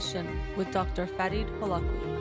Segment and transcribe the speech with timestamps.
[0.00, 1.06] Session with Dr.
[1.06, 2.14] Farid Holakouee.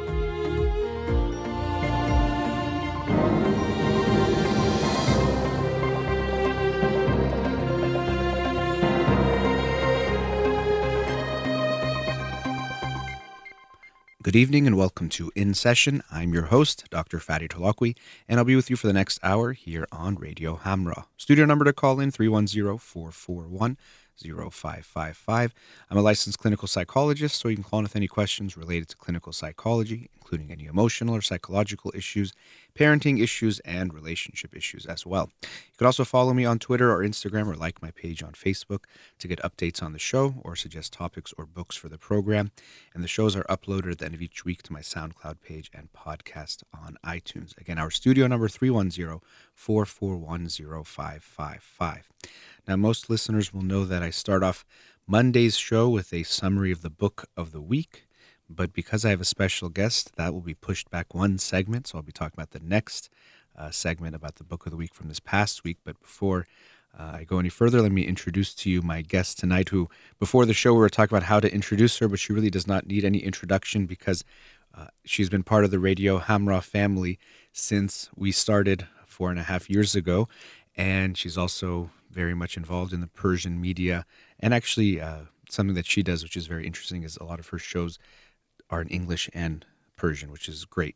[14.21, 16.03] Good evening and welcome to In Session.
[16.11, 17.19] I'm your host, Dr.
[17.19, 17.97] Farid Holakouee,
[18.29, 21.05] and I'll be with you for the next hour here on Radio Hamra.
[21.17, 23.77] Studio number to call in 310 441
[24.21, 25.53] 0555.
[25.89, 28.97] I'm a licensed clinical psychologist, so you can call in with any questions related to
[28.97, 32.33] clinical psychology, including any emotional or psychological issues,
[32.73, 35.29] parenting issues, and relationship issues as well.
[35.43, 38.85] You can also follow me on Twitter or Instagram or like my page on Facebook
[39.19, 42.49] to get updates on the show or suggest topics or books for the program.
[42.95, 45.69] And the shows are uploaded at the end of each week to my SoundCloud page
[45.71, 47.55] and podcast on iTunes.
[47.59, 49.19] Again, our studio number 310
[49.53, 50.49] 441
[50.83, 52.09] 0555.
[52.67, 54.65] Now, most listeners will know that I start off
[55.05, 58.07] Monday's show with a summary of the book of the week,
[58.55, 61.87] but because I have a special guest, that will be pushed back one segment.
[61.87, 63.09] So I'll be talking about the next
[63.57, 65.77] uh, segment about the book of the week from this past week.
[65.83, 66.47] But before
[66.97, 70.45] uh, I go any further, let me introduce to you my guest tonight, who before
[70.45, 72.87] the show we were talking about how to introduce her, but she really does not
[72.87, 74.23] need any introduction because
[74.75, 77.19] uh, she's been part of the Radio Hamra family
[77.51, 80.27] since we started four and a half years ago.
[80.75, 84.05] And she's also very much involved in the Persian media.
[84.39, 87.47] And actually, uh, something that she does, which is very interesting, is a lot of
[87.49, 87.99] her shows
[88.73, 90.95] are in English and Persian, which is great.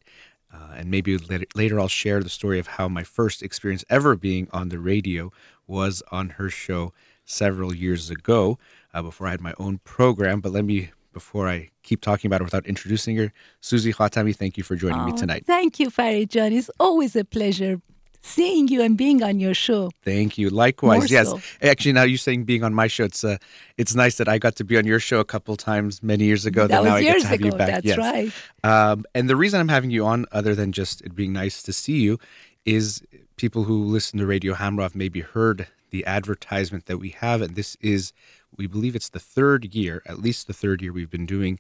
[0.54, 1.18] Uh, and maybe
[1.56, 5.32] later I'll share the story of how my first experience ever being on the radio
[5.68, 6.94] was on her show
[7.26, 8.58] several years ago
[8.94, 10.40] uh, before I had my own program.
[10.40, 14.58] But let me, before I keep talking about it without introducing her, Susie Khatami, thank
[14.58, 15.46] you for joining oh, me tonight.
[15.46, 16.54] Thank you, Farid John.
[16.54, 17.82] It's always a pleasure
[18.22, 19.92] seeing you and being on your show.
[20.04, 20.50] Thank you.
[20.50, 21.00] Likewise.
[21.00, 21.30] More yes.
[21.30, 21.40] so.
[21.62, 23.38] Actually, now you're saying being on my show, it's uh,
[23.78, 26.46] it's nice that I got to be on your show a couple times many years
[26.46, 26.68] ago.
[26.68, 27.46] That now was I get years to have ago.
[27.48, 27.68] you back.
[27.68, 27.98] That's yes.
[27.98, 28.32] right.
[28.64, 31.74] Um, and the reason I'm having you on, other than just it being nice to
[31.74, 32.20] see you,
[32.66, 33.02] is
[33.38, 37.56] people who listen to Radio Hamra have maybe heard the advertisement that we have, and
[37.56, 38.12] this is,
[38.58, 41.58] we believe it's the third year, at least the third year we've been doing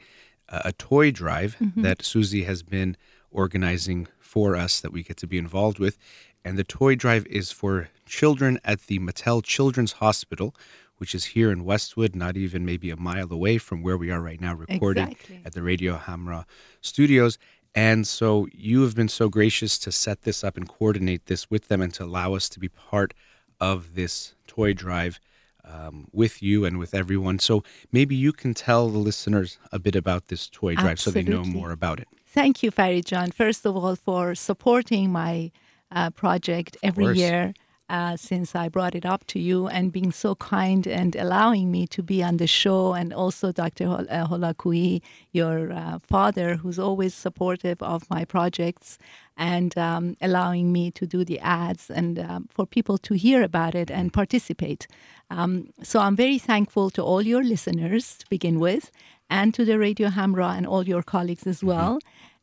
[0.50, 1.84] uh, a toy drive Mm-hmm.
[1.84, 2.98] that Susie has been
[3.32, 5.98] organizing for us that we get to be involved with.
[6.44, 10.56] And the toy drive is for children at the Mattel Children's Hospital,
[10.98, 14.22] which is here in Westwood, not even maybe a mile away from where we are
[14.22, 15.42] right now recording Exactly.
[15.46, 16.46] at the Radio Hamra
[16.82, 17.38] studios.
[17.76, 21.68] And so you have been so gracious to set this up and coordinate this with
[21.68, 23.14] them and to allow us to be part
[23.60, 25.20] of this toy drive
[25.64, 27.40] um, with you and with everyone.
[27.40, 31.24] So maybe you can tell the listeners a bit about this toy drive so they
[31.24, 32.08] know more about it.
[32.26, 35.52] Thank you, Farid John, first of all, for supporting my
[35.92, 37.54] uh, project every year
[37.90, 41.88] uh, since I brought it up to you and being so kind and allowing me
[41.88, 42.94] to be on the show.
[42.94, 43.86] And also, Dr.
[43.88, 48.98] Hol- uh, Holakouee, your uh, father, who's always supportive of my projects
[49.38, 53.76] and um, allowing me to do the ads and um, for people to hear about
[53.76, 54.88] it and participate.
[55.30, 58.92] Um, so I'm very thankful to all your listeners to begin with,
[59.30, 62.00] and to the Radio Hamra and all your colleagues as well.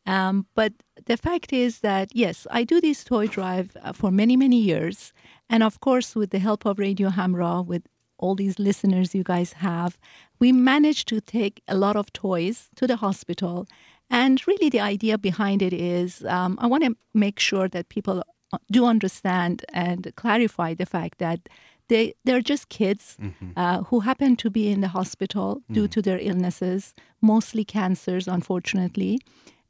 [0.07, 0.73] Um, but
[1.07, 5.13] the fact is that, yes, I do this toy drive uh, for many, many years.
[5.49, 7.83] And of course, with the help of Radio Hamra, with
[8.19, 9.99] all these listeners you guys have,
[10.39, 13.67] we managed to take a lot of toys to the hospital.
[14.11, 18.23] And really, the idea behind it is um, I want to make sure that people
[18.53, 21.49] uh, do understand and clarify the fact that
[21.89, 23.17] they they're just kids
[23.57, 29.19] uh, who happen to be in the hospital due to their illnesses, mostly cancers, unfortunately,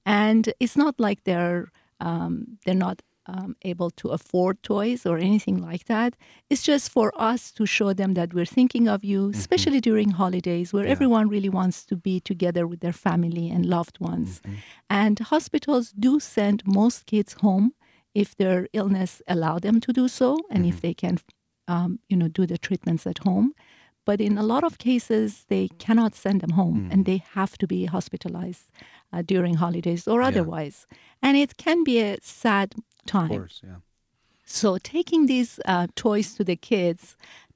[0.07, 1.71] and it's not like they're
[2.01, 6.15] um, they're not um, able to afford toys or anything like that.
[6.51, 10.73] It's just for us to show them that we're thinking of you, especially during holidays
[10.73, 14.43] where everyone really wants to be together with their family and loved ones.
[14.91, 17.73] And hospitals do send most kids home
[18.15, 21.19] if their illness allow them to do so and if they can
[21.67, 23.55] um, you know do the treatments at home.
[24.05, 27.67] But in a lot of cases they cannot send them home and they have to
[27.67, 28.69] be hospitalized
[29.15, 30.87] uh, during holidays or otherwise.
[31.23, 32.85] And it can be a sad Of
[33.17, 33.29] time.
[33.29, 33.79] course, yeah.
[34.45, 37.03] so taking these uh, toys to the kids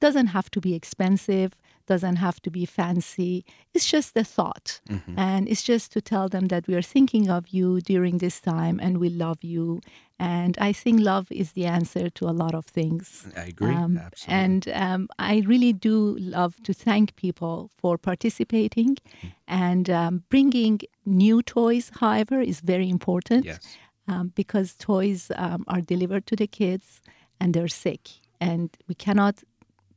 [0.04, 1.50] doesn't have to be expensive,
[1.88, 3.44] doesn't have to be fancy.
[3.74, 4.80] It's just a thought.
[5.16, 8.78] And it's just to tell them that we are thinking of you during this time
[8.84, 9.80] and we love you.
[10.18, 13.06] And I think love is the answer to a lot of things.
[13.36, 13.74] I agree.
[13.74, 14.44] Um, Absolutely.
[14.44, 18.96] And um, I really do love to thank people for participating
[19.46, 23.60] and um, bringing new toys, however, is very important yes.
[24.08, 27.00] um, because toys um, are delivered to the kids
[27.40, 28.02] and they're sick.
[28.40, 29.42] And we cannot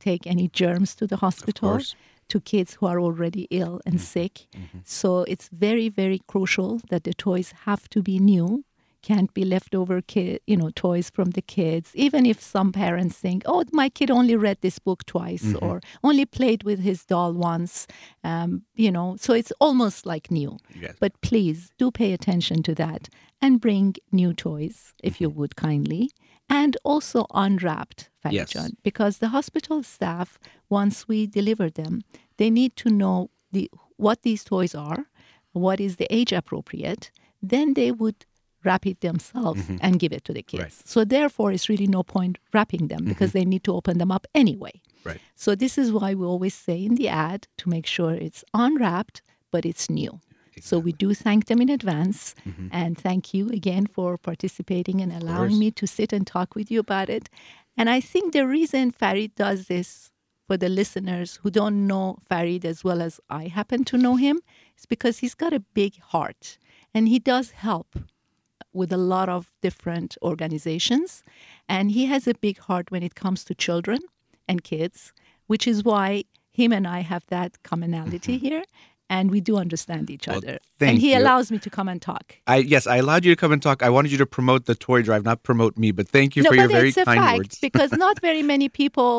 [0.02, 1.80] take any germs to the hospital
[2.28, 4.04] to kids who are already ill and mm-hmm.
[4.04, 4.34] sick.
[4.54, 4.78] Mm-hmm.
[4.84, 8.64] So it's very, very crucial that the toys have to be new.
[9.02, 11.90] Can't be leftover kid, you know, toys from the kids.
[11.94, 15.64] Even if some parents think, "Oh, my kid only read this book twice mm-hmm.
[15.64, 17.88] or only played with his doll once,"
[18.22, 20.56] um, you know, so it's almost like new.
[20.84, 20.94] Yes.
[21.00, 23.02] But please do pay attention to that
[23.40, 26.08] and bring new toys, if you would kindly,
[26.52, 28.70] and also unwrapped, Fatty Yes.
[28.82, 30.38] Because the hospital staff,
[30.68, 32.02] once we deliver them,
[32.36, 35.06] they need to know the what these toys are,
[35.52, 37.10] what is the age appropriate.
[37.42, 38.26] Then they would
[38.64, 39.78] wrap it themselves mm-hmm.
[39.80, 40.62] and give it to the kids.
[40.62, 40.88] Right.
[40.92, 43.38] So therefore, it's really no point wrapping them because mm-hmm.
[43.38, 44.80] they need to open them up anyway.
[45.04, 45.20] Right.
[45.34, 49.22] So this is why we always say in the ad to make sure it's unwrapped,
[49.50, 50.20] but it's new.
[50.60, 52.68] So we do thank them in advance, mm-hmm.
[52.70, 56.80] and thank you again for participating and allowing me to sit and talk with you
[56.80, 57.28] about it.
[57.76, 60.10] And I think the reason Farid does this
[60.46, 64.40] for the listeners who don't know Farid as well as I happen to know him
[64.76, 66.58] is because he's got a big heart,
[66.92, 67.96] and he does help
[68.74, 71.22] with a lot of different organizations.
[71.68, 74.00] And he has a big heart when it comes to children
[74.48, 75.12] and kids,
[75.46, 78.46] which is why him and I have that commonality mm-hmm.
[78.46, 78.64] here.
[79.16, 80.56] And we do understand each Well, other.
[80.78, 81.18] thank and he you.
[81.20, 82.24] allows me to come and talk.
[82.54, 83.78] I yes, I allowed you to come and talk.
[83.88, 85.88] I wanted you to promote the toy drive, not promote me.
[85.98, 87.58] But thank you no, for your very kind fact words.
[87.68, 89.14] because not very many people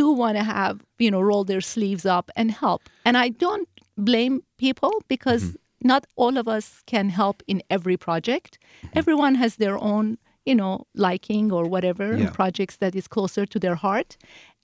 [0.00, 0.74] do want to have,
[1.04, 2.82] you know, roll their sleeves up and help.
[3.06, 5.88] And I don't blame people because Mm-hmm.
[5.94, 8.52] not all of us can help in every project.
[8.58, 8.98] Mm-hmm.
[9.00, 10.06] Everyone has their own,
[10.50, 10.74] you know,
[11.08, 12.30] liking or whatever Yeah.
[12.40, 14.10] projects that is closer to their heart.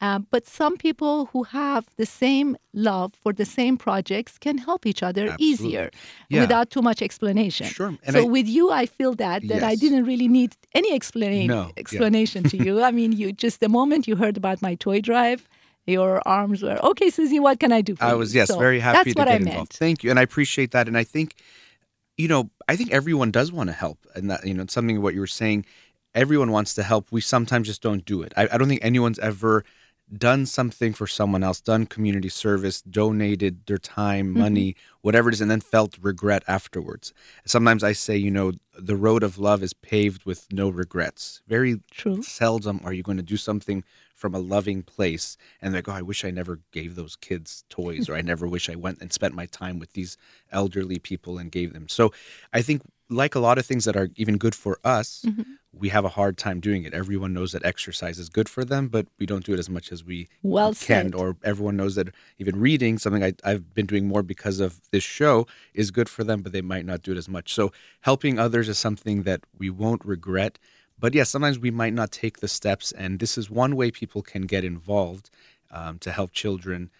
[0.00, 4.87] Uh, but some people who have the same love for the same projects can help
[4.87, 5.47] each other Absolutely.
[5.47, 5.91] easier
[6.29, 6.43] Yeah.
[6.43, 7.67] without too much explanation.
[7.67, 7.93] Sure.
[8.05, 11.49] And so I- with you, I feel that that I didn't really need any explain,
[11.49, 11.73] No, yeah.
[11.77, 12.81] explanation to you.
[12.83, 15.49] I mean, you just the moment you heard about my toy drive,
[15.87, 17.41] your arms were okay, Susie.
[17.41, 19.27] What can I do for I you?" was yes So very happy That's to what
[19.27, 19.56] get I involved.
[19.59, 19.73] meant.
[19.85, 20.87] Thank you, and I appreciate that.
[20.87, 21.35] And I think,
[22.17, 25.15] you know, I think everyone does want to help, and that you know, something what
[25.15, 25.65] you were saying,
[26.15, 27.11] everyone wants to help.
[27.11, 28.33] We sometimes just don't do it.
[28.37, 29.65] I, I don't think anyone's ever
[30.16, 34.38] done something for someone else, done community service, donated their time, Mm-hmm.
[34.38, 37.12] money, whatever it is, and then felt regret afterwards.
[37.44, 41.43] Sometimes I say, you know, the road of love is paved with no regrets.
[41.46, 42.22] Very True.
[42.22, 43.84] seldom are you going to do something
[44.14, 48.08] from a loving place and they go, I wish I never gave those kids toys,
[48.08, 50.16] or I never wish I went and spent my time with these
[50.50, 51.88] elderly people and gave them.
[51.88, 52.12] So
[52.52, 55.43] I think, like a lot of things that are even good for us, Mm-hmm.
[55.79, 56.93] We have a hard time doing it.
[56.93, 59.93] Everyone knows that exercise is good for them, but we don't do it as much
[59.93, 61.07] as we Well can.
[61.07, 61.15] said.
[61.15, 62.09] Or everyone knows that
[62.39, 66.25] even reading, something I, I've been doing more because of this show, is good for
[66.25, 67.55] them, but they might not do it as much.
[67.55, 70.59] So helping others is something that we won't regret.
[70.99, 74.23] But yes, sometimes we might not take the steps, and this is one way people
[74.23, 75.31] can get involved
[75.71, 76.91] um, to help children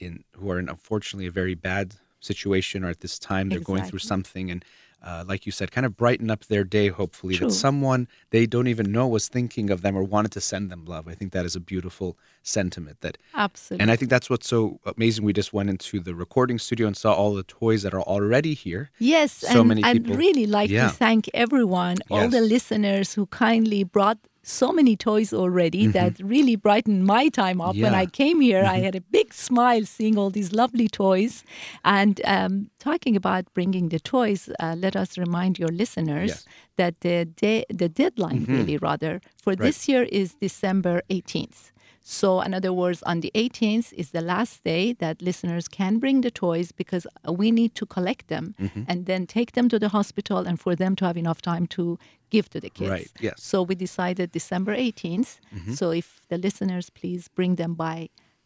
[0.00, 3.84] in who are in unfortunately a very bad situation or at this time they're going
[3.84, 4.64] through something and
[5.04, 7.48] uh, like you said kind of brighten up their day hopefully True.
[7.48, 10.82] that someone they don't even know was thinking of them or wanted to send them
[10.86, 13.82] love i think that is a beautiful sentiment that Absolutely.
[13.82, 16.96] and i think that's what's so amazing we just went into the recording studio and
[16.96, 20.46] saw all the toys that are already here Yes, so and many I'd people- really
[20.46, 20.88] like Yeah.
[20.88, 26.54] to thank everyone, all the listeners who kindly brought so many toys already that really
[26.56, 27.74] brightened my time up.
[27.76, 27.94] When Mm-hmm.
[28.02, 31.44] I came here, I had a big smile seeing all these lovely toys.
[31.84, 36.40] And um, talking about bringing the toys, uh, let us remind your listeners Yes.
[36.40, 36.50] Mm-hmm.
[36.76, 41.70] that the de- the deadline, really rather, for this year is December 18th.
[42.06, 46.20] So, in other words, on the 18th is the last day that listeners can bring
[46.20, 47.06] the toys because
[47.42, 48.82] we need to collect them Mm-hmm.
[48.88, 51.98] and then take them to the hospital and for them to have enough time to
[52.36, 52.90] give to the kids.
[52.90, 53.36] Right, yes.
[53.52, 55.30] So, we decided December 18th.
[55.80, 57.96] So, if the listeners please bring them by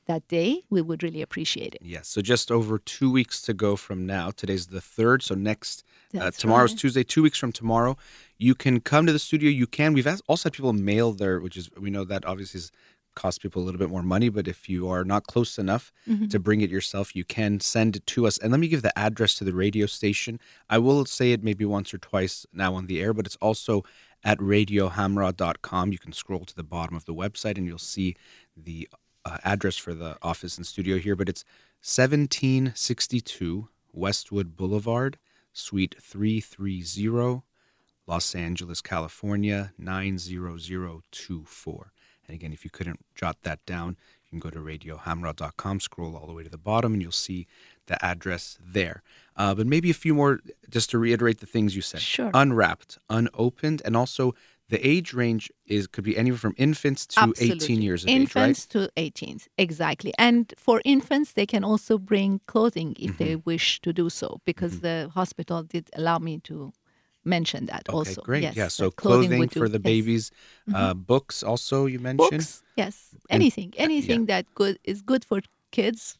[0.08, 1.82] that day, we would really appreciate it.
[1.84, 2.08] Yes.
[2.08, 4.30] So just over two weeks to go from now.
[4.30, 5.22] Today's the third.
[5.22, 5.84] So next,
[6.18, 6.80] uh, tomorrow's right.
[6.80, 7.04] Tuesday.
[7.04, 7.96] Two weeks from tomorrow,
[8.36, 9.50] you can come to the studio.
[9.50, 9.92] You can.
[9.92, 12.72] We've asked, also had people mail their, which is we know that obviously is
[13.22, 14.28] costs people a little bit more money.
[14.36, 16.28] But if you are not close enough Mm-hmm.
[16.32, 18.38] to bring it yourself, you can send it to us.
[18.38, 20.40] And let me give the address to the radio station.
[20.70, 23.82] I will say it maybe once or twice now on the air, but it's also
[24.24, 25.92] at radiohamra.com.
[25.92, 28.16] You can scroll to the bottom of the website and you'll see
[28.56, 28.88] the
[29.24, 31.44] uh, address for the office and studio here, but it's
[31.82, 35.18] 1762 Westwood Boulevard,
[35.52, 37.42] Suite 330,
[38.06, 41.92] Los Angeles, California 90024.
[42.28, 46.26] And again, if you couldn't jot that down, you can go to radiohamra.com, scroll all
[46.26, 47.46] the way to the bottom, and you'll see
[47.86, 49.02] the address there.
[49.36, 52.00] Uh, but maybe a few more, just to reiterate the things you said.
[52.02, 52.30] Sure.
[52.34, 54.34] Unwrapped, unopened, and also
[54.68, 57.54] the age range is could be anywhere from infants to Absolutely.
[57.64, 58.84] 18 years of infants age, right?
[58.84, 63.48] to 18 exactly and for infants they can also bring clothing if they Mm-hmm.
[63.50, 66.70] wish to do so because the hospital did allow me to
[67.28, 68.42] mention that Okay, also great.
[68.42, 69.82] yes, yeah, so clothing, do- for the yes.
[69.84, 69.92] Mm-hmm.
[69.92, 70.24] babies,
[70.74, 72.40] uh, books also you mentioned.
[72.46, 72.94] books yes
[73.30, 73.84] And- anything uh, yeah.
[73.88, 75.38] anything that good is good for
[75.78, 76.18] kids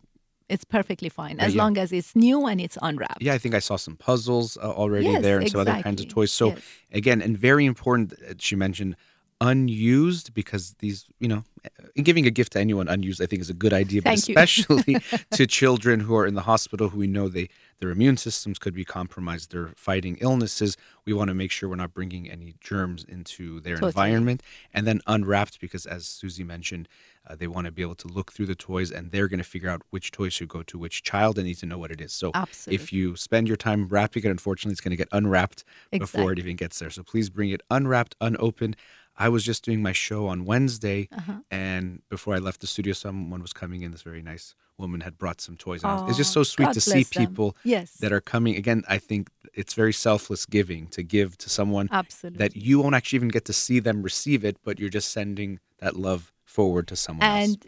[0.55, 1.63] it's perfectly fine Yeah, as yeah.
[1.63, 4.83] long as it's new and it's unwrapped Yeah, I think I saw some puzzles uh,
[4.83, 6.33] already Yes, there and some other kinds of toys.
[6.41, 6.59] So Yes.
[7.01, 8.93] again, and very important, uh, she mentioned
[9.41, 13.51] unused because these, you know, uh, giving a gift to anyone unused, I think is
[13.51, 14.97] a good idea, but Thank especially
[15.33, 17.49] to children who are in the hospital who we know they
[17.81, 19.53] their immune systems could be compromised.
[19.53, 20.77] They're fighting illnesses.
[21.05, 23.91] We want to make sure we're not bringing any germs into their Totally.
[23.91, 24.43] environment.
[24.75, 26.89] And then unwrapped because, as Susie mentioned,
[27.29, 29.45] uh, they want to be able to look through the toys and they're going to
[29.45, 32.01] figure out which toys should go to which child and need to know what it
[32.01, 32.13] is.
[32.13, 32.33] So
[32.67, 36.39] if you spend your time wrapping it, unfortunately, it's going to get unwrapped before it
[36.39, 36.91] even gets there.
[36.91, 38.77] So please bring it unwrapped, unopened.
[39.19, 41.41] I was just doing my show on Wednesday, Uh-huh.
[41.51, 43.91] and before I left the studio, someone was coming in.
[43.91, 45.83] This very nice woman had brought some toys.
[45.85, 47.27] And it's just so sweet God to see them.
[47.27, 48.55] people yes that are coming.
[48.57, 49.29] Again, I think
[49.61, 53.45] it's very selfless giving to give to someone absolutely that you won't actually even get
[53.47, 57.45] to see them receive it, but you're just sending that love forward to someone else.
[57.49, 57.67] and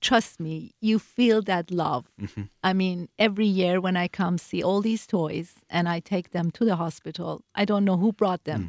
[0.00, 2.42] trust me you feel that love Mm-hmm.
[2.64, 6.50] i mean every year when i come see all these toys and i take them
[6.50, 8.60] to the hospital i don't know who brought them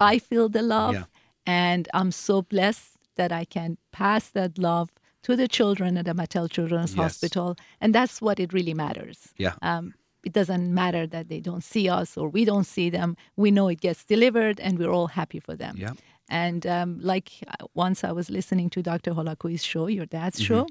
[0.00, 1.02] i feel the love Mm-hmm.
[1.02, 1.21] Yeah.
[1.46, 4.90] And i'm so blessed that i can pass that love
[5.22, 7.02] to the children at the mattel children's Yes.
[7.04, 9.54] hospital and that's what it really matters Yeah.
[9.62, 9.94] um,
[10.24, 13.68] it doesn't matter that they don't see us or we don't see them we know
[13.68, 15.94] it gets delivered and we're all happy for them Yeah.
[16.28, 19.10] and um, like uh, once I was listening to Dr.
[19.12, 20.54] Holakouee's show, your dad's Mm-hmm.
[20.54, 20.66] show,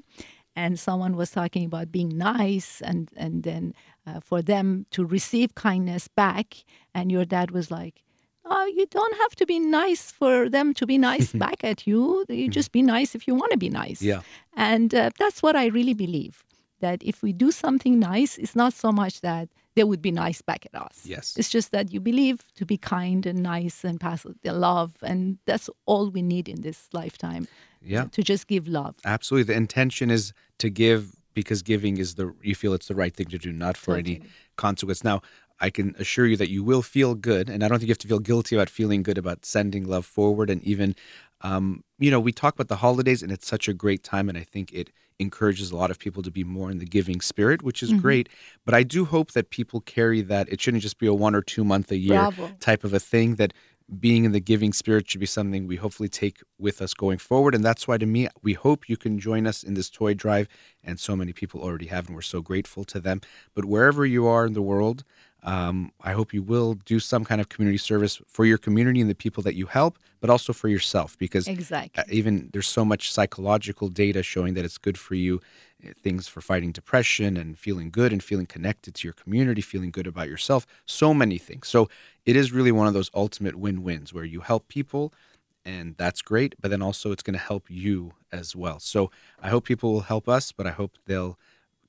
[0.56, 3.64] and someone was talking about being nice and and then
[4.06, 6.48] uh, for them to receive kindness back,
[6.94, 7.96] and your dad was like.
[8.44, 12.24] Oh, you don't have to be nice for them to be nice back at you.
[12.28, 13.98] You just be nice if you want to be nice.
[13.98, 14.08] Mm-hmm.
[14.08, 14.20] Yeah.
[14.56, 16.44] And uh, that's what I really believe
[16.80, 20.42] that if we do something nice, it's not so much that they would be nice
[20.42, 21.00] back at us.
[21.04, 21.34] Yes.
[21.38, 24.96] It's just that you believe to be kind and nice and pass the love.
[25.02, 27.48] And that's all we need in this lifetime.
[27.80, 28.04] Yeah.
[28.12, 28.96] To just give love.
[29.04, 29.54] Absolutely.
[29.54, 33.26] The intention is to give because giving is the you feel it's the right thing
[33.28, 34.20] to do, not for any
[34.56, 35.02] consequence.
[35.02, 35.22] Now,
[35.60, 37.98] I can assure you that you will feel good, and I don't think you have
[37.98, 40.50] to feel guilty about feeling good about sending love forward.
[40.50, 40.94] And even,
[41.42, 44.36] um, you know, we talk about the holidays, and it's such a great time, and
[44.38, 47.62] I think it encourages a lot of people to be more in the giving spirit,
[47.62, 48.00] which is Mm-hmm.
[48.00, 48.28] great.
[48.64, 50.48] But I do hope that people carry that.
[50.48, 52.56] It shouldn't just be a one or two month a year Bravo.
[52.60, 53.36] type of a thing.
[53.36, 53.52] That
[54.00, 57.54] being in the giving spirit should be something we hopefully take with us going forward.
[57.54, 60.48] And that's why, to me, we hope you can join us in this toy drive.
[60.82, 63.20] And so many people already have, and we're so grateful to them.
[63.54, 65.04] But wherever you are in the world,
[65.44, 69.10] um, I hope you will do some kind of community service for your community and
[69.10, 72.00] the people that you help, but also for yourself because Exactly.
[72.00, 75.40] uh, even there's so much psychological data showing that it's good for you
[75.84, 79.90] uh, things for fighting depression and feeling good and feeling connected to your community feeling
[79.90, 81.88] good about yourself so many things so
[82.24, 85.12] it is really one of those ultimate win-wins where you help people
[85.64, 89.10] and that's great but then also it's going to help you as well so
[89.42, 91.36] i hope people will help us but i hope they'll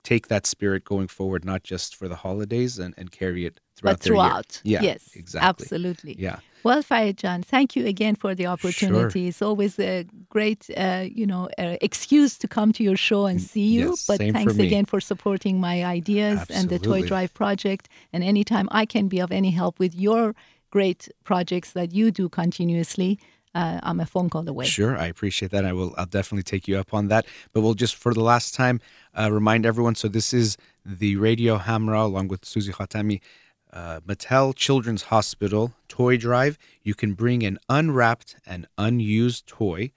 [0.03, 3.93] take that spirit going forward not just for the holidays and, and carry it throughout
[3.93, 4.61] but throughout.
[4.63, 5.09] yeah Yes.
[5.15, 6.15] exactly Absolutely.
[6.19, 6.81] yeah Well,
[7.23, 9.27] John, thank you again for the opportunity.
[9.27, 13.41] It's always a great, uh, you know, uh, excuse to come to your show and
[13.41, 13.89] see you.
[13.89, 14.65] yes, but for thanks me.
[14.67, 17.89] again for supporting my ideas and the Toy Drive project.
[18.13, 20.35] And anytime I can be of any help with your
[20.71, 23.19] great projects that you do continuously,
[23.55, 24.65] uh, I'm a phone call away.
[24.65, 25.65] Sure, I appreciate that.
[25.65, 25.93] I will.
[25.97, 27.25] I'll definitely take you up on that.
[27.51, 28.81] But we'll just for the last time
[29.13, 29.95] uh, remind everyone.
[29.95, 33.21] So this is the Radio Hamra along with Susie Khatami,
[33.71, 36.57] uh, Mattel Children's Hospital toy drive.
[36.81, 39.91] You can bring an unwrapped and unused toy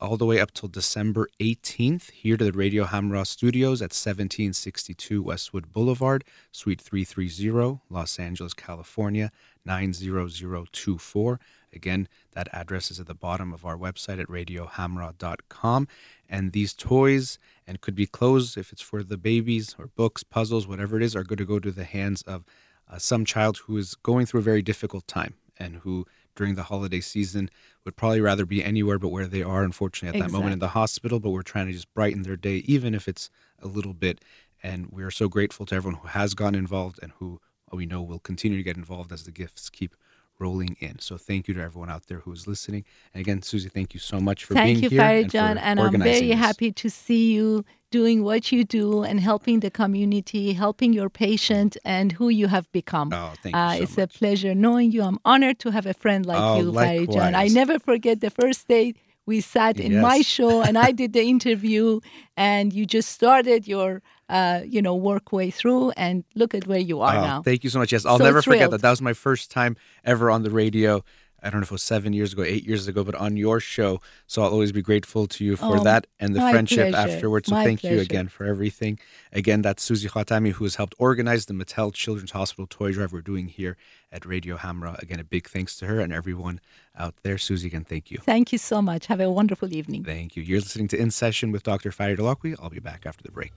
[0.00, 5.22] all the way up till December 18th here to the Radio Hamra studios at 1762
[5.22, 9.30] Westwood Boulevard, Suite 330, Los Angeles, California
[9.64, 11.40] 90024.
[11.74, 15.88] Again, that address is at the bottom of our website at radiohamra.com.
[16.28, 20.66] And these toys, and could be clothes if it's for the babies or books, puzzles,
[20.66, 22.44] whatever it is, are going to go to the hands of
[22.90, 26.64] uh, some child who is going through a very difficult time and who during the
[26.64, 27.48] holiday season
[27.84, 30.68] would probably rather be anywhere but where they are unfortunately at that moment in the
[30.68, 31.20] hospital.
[31.20, 34.20] But we're trying to just brighten their day even if it's a little bit.
[34.62, 37.40] And we are so grateful to everyone who has gotten involved and who
[37.72, 39.94] we know will continue to get involved as the gifts keep
[40.38, 40.98] rolling in.
[40.98, 42.84] So thank you to everyone out there who is listening.
[43.12, 45.00] And again, Susie, thank you so much for thank being you, here.
[45.00, 46.38] Farid and John, for and I'm very this.
[46.38, 51.76] happy to see you doing what you do and helping the community, helping your patient,
[51.84, 53.12] and who you have become.
[53.12, 54.16] Oh, thank you Uh, so it's much.
[54.16, 55.02] a pleasure knowing you.
[55.04, 57.34] I'm honored to have a friend like Oh, you, Farid John.
[57.36, 58.94] I never forget the first day
[59.26, 62.00] we sat in my show and I did the interview,
[62.36, 66.78] and you just started your, uh, you know, work way through, and look at where
[66.78, 67.42] you are Oh, now.
[67.42, 67.92] Thank you so much.
[67.92, 68.82] Yes, I'll So never forget that.
[68.82, 71.04] That was my first time ever on the radio.
[71.42, 73.60] I don't know if it was seven years ago, eight years ago, but on your
[73.60, 74.00] show.
[74.26, 77.10] So I'll always be grateful to you for Oh, that and the friendship pleasure.
[77.16, 77.50] afterwards.
[77.50, 78.98] So My thank you again for everything.
[79.30, 83.20] Again, that's Susie Khatami, who has helped organize the Mattel Children's Hospital toy drive we're
[83.20, 83.76] doing here
[84.10, 84.98] at Radio Hamra.
[85.02, 86.60] Again, a big thanks to her and everyone
[86.98, 87.36] out there.
[87.36, 88.16] Susie, again, thank you.
[88.24, 89.04] Thank you so much.
[89.08, 90.02] Have a wonderful evening.
[90.02, 90.42] Thank you.
[90.42, 91.92] You're listening to In Session with Dr.
[91.92, 92.56] Farid Holakouee.
[92.58, 93.52] I'll be back after the break.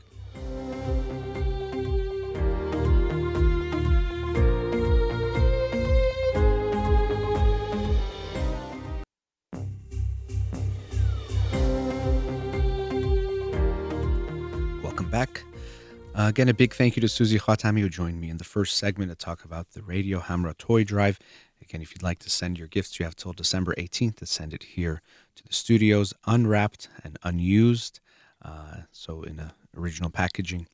[15.18, 18.78] Uh, again, a big thank you to Susie Khatami who joined me in the first
[18.78, 21.18] segment to talk about the Radio Hamra Toy Drive.
[21.60, 24.54] Again, if you'd like to send your gifts, you have till December 18th to send
[24.54, 25.02] it here
[25.36, 28.00] to the studios, unwrapped and unused,
[28.44, 30.68] uh, so in a original packaging,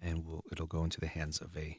[0.00, 1.78] and we'll, it'll go into the hands of a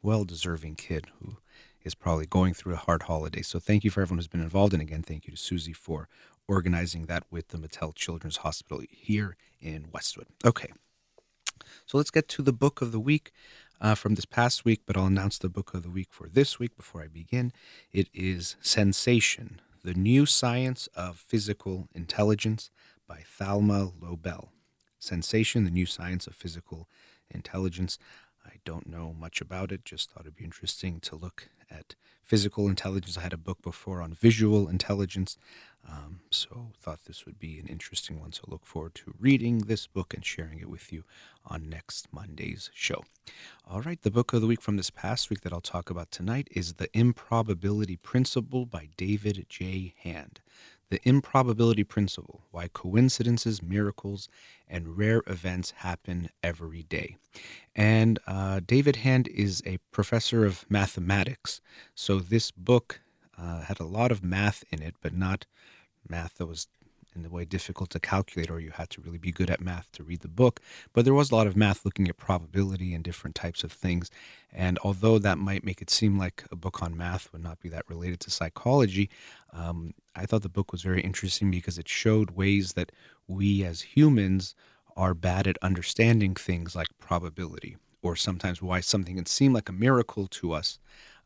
[0.00, 1.36] well-deserving kid who
[1.84, 3.42] is probably going through a hard holiday.
[3.42, 6.08] So thank you for everyone who's been involved, and again, thank you to Susie for
[6.48, 10.28] organizing that with the Mattel Children's Hospital here in Westwood.
[10.46, 10.72] Okay.
[11.86, 13.32] So let's get to the book of the week
[13.80, 16.58] uh, from this past week, but I'll announce the book of the week for this
[16.58, 17.52] week before I begin.
[17.92, 22.70] It is Sensation The New Science of Physical Intelligence
[23.08, 24.48] by Thalma Lobel.
[24.98, 26.88] Sensation The New Science of Physical
[27.30, 27.98] Intelligence.
[28.44, 32.68] I don't know much about it, just thought it'd be interesting to look at physical
[32.68, 33.18] intelligence.
[33.18, 35.36] I had a book before on visual intelligence,
[35.88, 38.32] um, so thought this would be an interesting one.
[38.32, 41.04] So look forward to reading this book and sharing it with you
[41.44, 43.04] on next Monday's show.
[43.68, 46.10] All right, the book of the week from this past week that I'll talk about
[46.10, 49.94] tonight is The Improbability Principle by David J.
[50.02, 50.40] Hand.
[50.92, 54.28] The Improbability Principle Why Coincidences, Miracles,
[54.68, 57.16] and Rare Events Happen Every Day.
[57.74, 61.62] And uh, David Hand is a professor of mathematics.
[61.94, 63.00] So this book
[63.38, 65.46] uh, had a lot of math in it, but not
[66.06, 66.68] math that was
[67.14, 69.90] in the way difficult to calculate or you had to really be good at math
[69.92, 70.60] to read the book.
[70.92, 74.10] But there was a lot of math looking at probability and different types of things.
[74.52, 77.68] And although that might make it seem like a book on math would not be
[77.70, 79.10] that related to psychology,
[79.52, 82.92] um, I thought the book was very interesting because it showed ways that
[83.26, 84.54] we as humans
[84.96, 89.72] are bad at understanding things like probability or sometimes why something can seem like a
[89.72, 90.78] miracle to us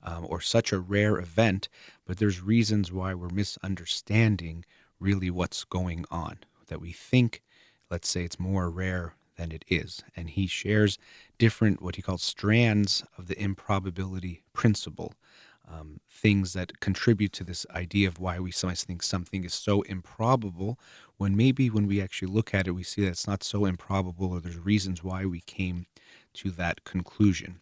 [0.02, 1.68] um, or such a rare event,
[2.06, 4.64] but there's reasons why we're misunderstanding
[5.00, 6.38] really what's going on.
[6.68, 7.42] That we think,
[7.90, 10.02] let's say, it's more rare than it is.
[10.16, 10.98] And he shares
[11.38, 15.14] different, what he calls strands of the improbability principle.
[15.68, 19.82] Um, things that contribute to this idea of why we sometimes think something is so
[19.82, 20.78] improbable
[21.16, 24.32] when maybe when we actually look at it, we see that it's not so improbable
[24.32, 25.86] or there's reasons why we came
[26.34, 27.58] to that conclusion.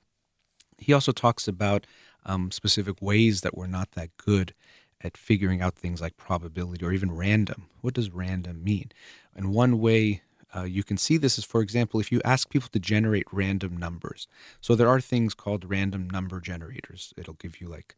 [0.76, 1.86] He also talks about
[2.26, 4.54] um, specific ways that we're not that good
[5.02, 7.68] at figuring out things like probability or even random.
[7.80, 8.92] What does random mean?
[9.34, 10.22] And one way
[10.56, 13.76] uh, you can see this is, for example, if you ask people to generate random
[13.76, 14.28] numbers.
[14.60, 17.12] So there are things called random number generators.
[17.16, 17.96] It'll give you like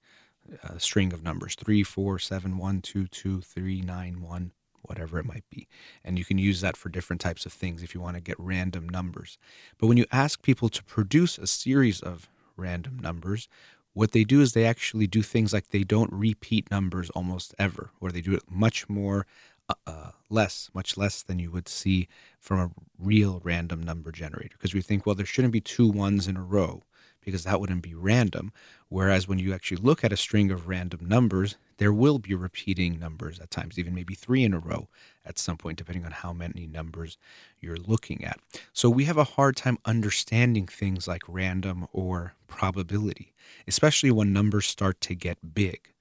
[0.63, 5.27] a string of numbers three, four, seven, one, two, two, three, nine, one, whatever it
[5.27, 5.69] might be.
[6.05, 8.39] And you can use that for different types of things if you want to get
[8.39, 9.39] random numbers.
[9.79, 13.49] But when you ask people to produce a series of random numbers,
[13.97, 17.89] what they do is they actually do things like they don't repeat numbers almost ever,
[17.99, 19.27] or they do it much more
[19.71, 22.07] uh, uh, less, much less than you would see
[22.39, 24.55] from a real random number generator.
[24.59, 26.83] Because we think, well, there shouldn't be two ones in a row
[27.25, 28.53] because that wouldn't be random.
[28.91, 32.99] Whereas when you actually look at a string of random numbers, there will be repeating
[32.99, 34.89] numbers at times, even maybe three in a row
[35.25, 37.19] at some point, depending on how many numbers
[37.61, 38.39] you're looking at.
[38.73, 43.35] So we have a hard time understanding things like random or probability,
[43.67, 45.93] especially when numbers start to get big.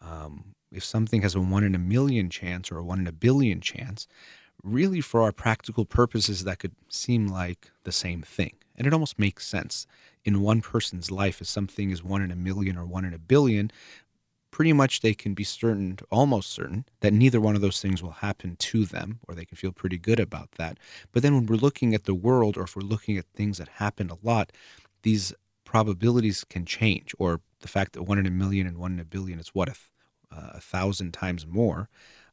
[0.00, 3.12] Um, if something has a one in a million chance or a one in a
[3.12, 4.08] billion chance,
[4.62, 8.54] really for our practical purposes, that could seem like the same thing.
[8.76, 9.86] And it almost makes sense.
[10.24, 13.18] In one person's life, if something is one in a million or one in a
[13.18, 13.70] billion,
[14.52, 18.12] pretty much they can be certain, almost certain, that neither one of those things will
[18.12, 20.78] happen to them, or they can feel pretty good about that.
[21.10, 23.68] But then when we're looking at the world, or if we're looking at things that
[23.68, 24.52] happen a lot,
[25.02, 25.32] these
[25.64, 29.04] probabilities can change, or the fact that one in a million and one in a
[29.04, 29.74] billion is what a,
[30.30, 31.88] uh, a thousand times more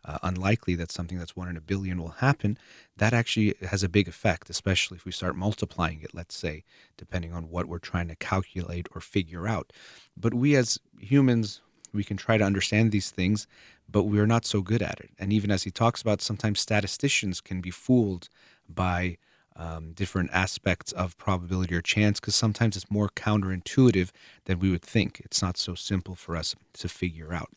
[0.05, 2.57] uh, unlikely that something that's one in a billion will happen,
[2.97, 6.63] that actually has a big effect, especially if we start multiplying it, let's say,
[6.97, 9.71] depending on what we're trying to calculate or figure out.
[10.17, 11.61] But we as humans,
[11.93, 13.47] we can try to understand these things,
[13.89, 15.11] but we're not so good at it.
[15.19, 18.29] And even as he talks about, sometimes statisticians can be fooled
[18.67, 19.17] by
[19.55, 24.11] um, different aspects of probability or chance because sometimes it's more counterintuitive
[24.45, 25.21] than we would think.
[25.25, 27.49] It's not so simple for us to figure out.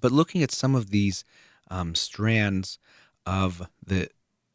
[0.00, 1.24] But looking at some of these
[1.70, 2.78] um, strands
[3.24, 4.08] of the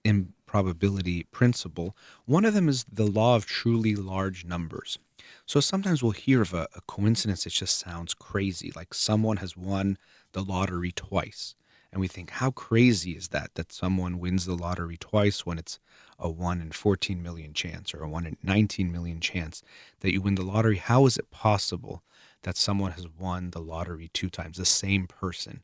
[0.04, 1.96] improbability principle.
[2.26, 4.98] One of them is the law of truly large numbers.
[5.46, 9.58] So sometimes we'll hear of a, a, coincidence that just sounds crazy, like someone has
[9.58, 9.98] won
[10.34, 11.56] the lottery twice.
[11.92, 15.80] And we think, how crazy is that, that someone wins the lottery twice when it's
[16.18, 19.62] a 1 in 14 million chance or a 1 in 19 million chance
[20.00, 20.78] that you win the lottery?
[20.78, 22.02] How is it possible
[22.44, 25.64] that someone has won the lottery two times, the same person?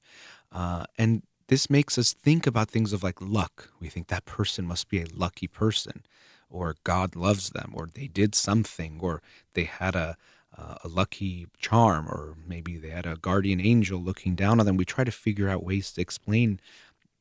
[0.51, 3.71] Uh, and this makes us think about things of like luck.
[3.80, 6.03] We think that person must be a lucky person,
[6.49, 9.21] or God loves them, or they did something, or
[9.53, 10.17] they had a
[10.57, 14.77] uh, a lucky charm, or maybe they had a guardian angel looking down on them.
[14.77, 16.60] We try to figure out ways to explain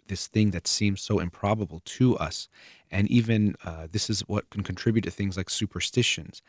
[0.09, 2.49] this thing that seems so improbable to us,
[2.91, 6.41] and even uh, this is what can contribute to things like superstitions.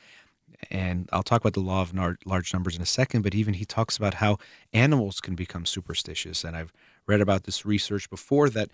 [0.72, 1.94] And I'll talk about the law of
[2.26, 4.38] large numbers in a second, but even he talks about how
[4.74, 6.44] animals can become superstitious.
[6.44, 6.72] And I've
[7.06, 8.70] read about this research before that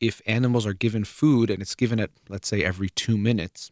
[0.00, 3.70] if animals are given food and it's given at, let's say, every two minutes,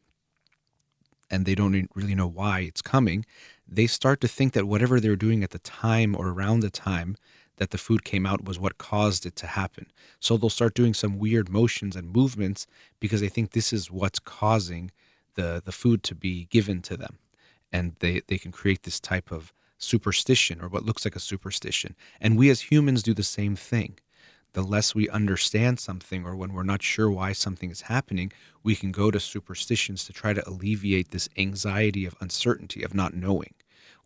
[1.31, 3.25] and they don't really know why it's coming,
[3.66, 7.16] they start to think that whatever they're doing at the time or around the time
[7.57, 9.87] that the food came out was what caused it to happen.
[10.21, 12.66] So they'll start doing some weird motions and movements
[13.01, 14.90] because they think this is what's causing
[15.35, 17.18] the, the food to be given to them.
[17.73, 21.94] And they, they can create this type of superstition or what looks like a superstition.
[22.21, 23.99] And we as humans do the same thing.
[24.52, 28.32] The less we understand something or when we're not sure why something is happening,
[28.62, 33.14] we can go to superstitions to try to alleviate this anxiety of uncertainty, of not
[33.14, 33.54] knowing.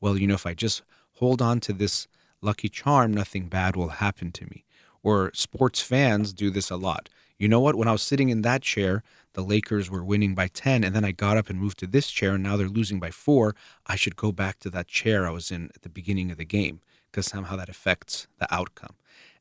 [0.01, 0.83] Well, you know, if I just
[1.15, 2.09] hold on to this
[2.41, 4.65] lucky charm, nothing bad will happen to me.
[5.03, 7.09] Or sports fans do this a lot.
[7.39, 7.75] You know what?
[7.75, 9.03] When I was sitting in that chair,
[9.33, 12.11] the Lakers were winning by 10 and then I got up and moved to this
[12.11, 13.55] chair and now they're losing by 4,
[13.87, 16.45] I should go back to that chair I was in at the beginning of the
[16.45, 18.95] game because somehow that affects the outcome.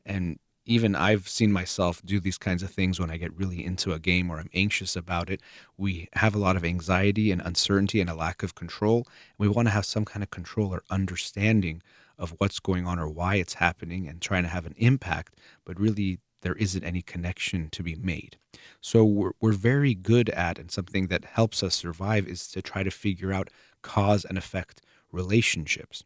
[0.06, 3.94] And even I've seen myself do these kinds of things when I get really into
[3.94, 5.42] a game or I'm anxious about it.
[5.78, 9.08] We have a lot of anxiety and uncertainty and a lack of control.
[9.38, 11.82] We want to have some kind of control or understanding
[12.18, 15.80] of what's going on or why it's happening and trying to have an impact, but
[15.80, 18.38] really there isn't any connection to be made.
[18.82, 22.84] So we're, we're very good at, and something that helps us survive is to try
[22.84, 23.50] to figure out
[23.82, 26.04] cause and effect relationships.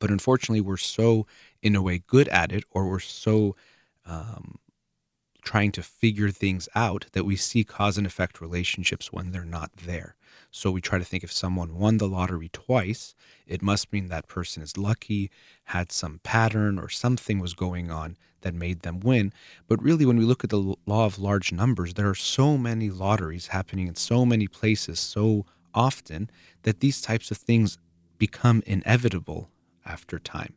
[0.00, 1.26] But unfortunately, we're so,
[1.62, 3.54] in a way, good at it, or we're so
[4.04, 4.58] um,
[5.42, 9.70] trying to figure things out that we see cause and effect relationships when they're not
[9.84, 10.16] there.
[10.50, 13.14] So we try to think if someone won the lottery twice,
[13.46, 15.30] it must mean that person is lucky,
[15.64, 19.32] had some pattern or something was going on that made them win.
[19.68, 22.90] But really, when we look at the law of large numbers, there are so many
[22.90, 26.30] lotteries happening in so many places so often
[26.62, 27.78] that these types of things
[28.18, 29.50] become inevitable
[29.90, 30.54] after time.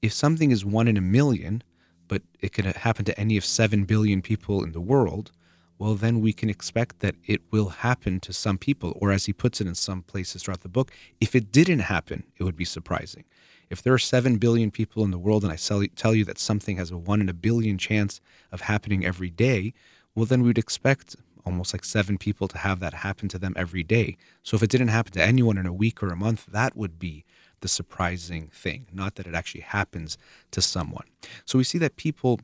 [0.00, 1.62] If something is one in a million,
[2.06, 5.32] but it could happen to any of 7 billion people in the world,
[5.78, 8.90] well, then we can expect that it will happen to some people.
[9.00, 12.24] Or as he puts it in some places throughout the book, if it didn't happen,
[12.36, 13.24] it would be surprising.
[13.70, 16.78] If there are 7 billion people in the world and I tell you that something
[16.78, 19.74] has a 1 in a billion chance of happening every day,
[20.14, 23.82] well, then we'd expect almost like seven people to have that happen to them every
[23.82, 24.16] day.
[24.42, 26.98] So if it didn't happen to anyone in a week or a month, that would
[26.98, 27.24] be
[27.60, 30.16] the surprising thing, not that it actually happens
[30.50, 31.06] to someone.
[31.44, 32.40] So we see that people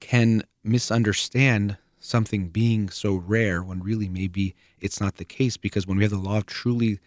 [0.00, 5.96] can misunderstand something being so rare when really maybe it's not the case because when
[5.96, 6.98] we have the law of truly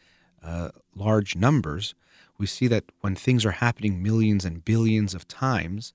[0.42, 1.94] uh, large numbers,
[2.38, 5.94] we see that when things are happening millions and billions of times,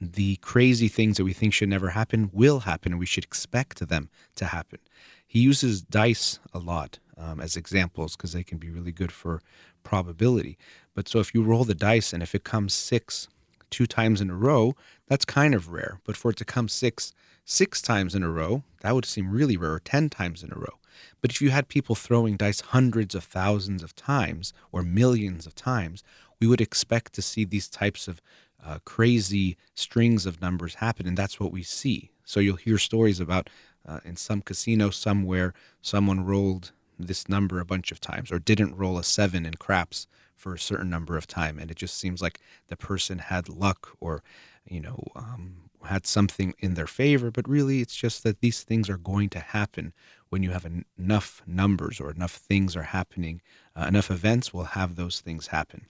[0.00, 3.86] the crazy things that we think should never happen will happen and we should expect
[3.88, 4.78] them to happen.
[5.26, 9.40] He uses dice a lot um, as examples because they can be really good for
[9.84, 10.58] probability.
[10.94, 13.28] But so if you roll the dice and if it comes six
[13.70, 14.74] two times in a row,
[15.08, 16.00] that's kind of rare.
[16.04, 17.12] But for it to come six
[17.44, 20.58] six times in a row, that would seem really rare, or 10 times in a
[20.58, 20.78] row.
[21.20, 25.54] But if you had people throwing dice hundreds of thousands of times or millions of
[25.54, 26.02] times,
[26.40, 28.20] we would expect to see these types of
[28.64, 31.06] uh, crazy strings of numbers happen.
[31.06, 32.10] And that's what we see.
[32.24, 33.50] So you'll hear stories about
[33.86, 38.76] uh, in some casino somewhere, someone rolled this number a bunch of times or didn't
[38.76, 42.20] roll a seven in craps for a certain number of time and it just seems
[42.20, 44.22] like the person had luck or
[44.68, 48.88] you know um, had something in their favor but really it's just that these things
[48.88, 49.92] are going to happen
[50.28, 53.40] when you have en- enough numbers or enough things are happening
[53.76, 55.86] uh, enough events will have those things happen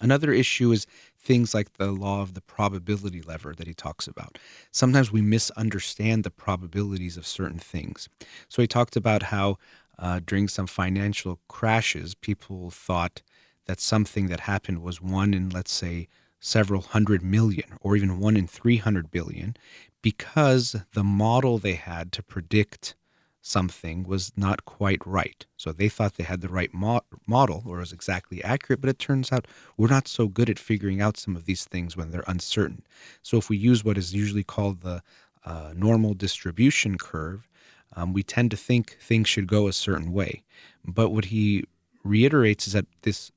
[0.00, 0.86] Another issue is
[1.18, 4.38] things like the law of the probability lever that he talks about.
[4.70, 8.08] Sometimes we misunderstand the probabilities of certain things.
[8.48, 9.58] So he talked about how
[9.98, 13.22] uh, during some financial crashes, people thought
[13.66, 16.08] that something that happened was one in, let's say,
[16.40, 19.56] several hundred million or even one in 300 billion
[20.02, 22.94] because the model they had to predict
[23.40, 25.46] something was not quite right.
[25.56, 28.98] So they thought they had the right mo- model or was exactly accurate, but it
[28.98, 32.24] turns out we're not so good at figuring out some of these things when they're
[32.26, 32.84] uncertain.
[33.22, 35.02] So if we use what is usually called the
[35.44, 37.48] uh, normal distribution curve,
[37.96, 40.42] um, we tend to think things should go a certain way.
[40.84, 41.64] But what he
[42.04, 43.32] reiterates is that this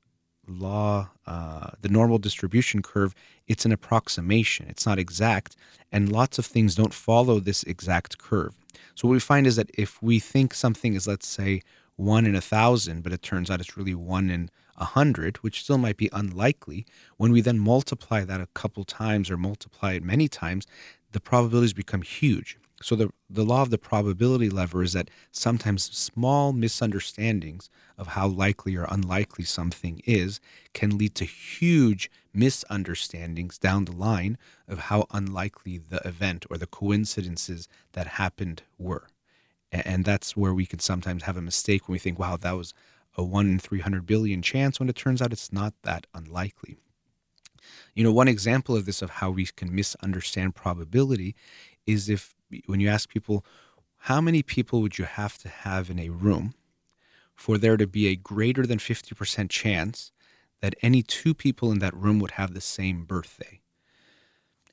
[0.46, 3.14] law, uh, the normal distribution curve,
[3.46, 4.66] it's an approximation.
[4.68, 5.56] It's not exact,
[5.90, 8.54] and lots of things don't follow this exact curve.
[8.94, 11.62] So what we find is that if we think something is, let's say,
[11.96, 15.62] one in a thousand, but it turns out it's really one in a hundred, which
[15.62, 20.02] still might be unlikely, when we then multiply that a couple times or multiply it
[20.02, 20.66] many times,
[21.12, 22.56] the probabilities become huge.
[22.82, 28.26] So the the law of the probability lever is that sometimes small misunderstandings of how
[28.26, 30.40] likely or unlikely something is
[30.72, 36.66] can lead to huge misunderstandings down the line of how unlikely the event or the
[36.66, 39.06] coincidences that happened were.
[39.70, 42.74] And that's where we can sometimes have a mistake when we think, wow, that was
[43.16, 46.76] a 1 in 300 billion chance, when it turns out it's not that unlikely.
[47.94, 51.34] You know, one example of this, of how we can misunderstand probability,
[51.86, 52.34] is if
[52.66, 53.44] when you ask people,
[54.04, 56.54] how many people would you have to have in a room
[57.34, 60.12] for there to be a greater than 50% chance
[60.60, 63.60] that any two people in that room would have the same birthday?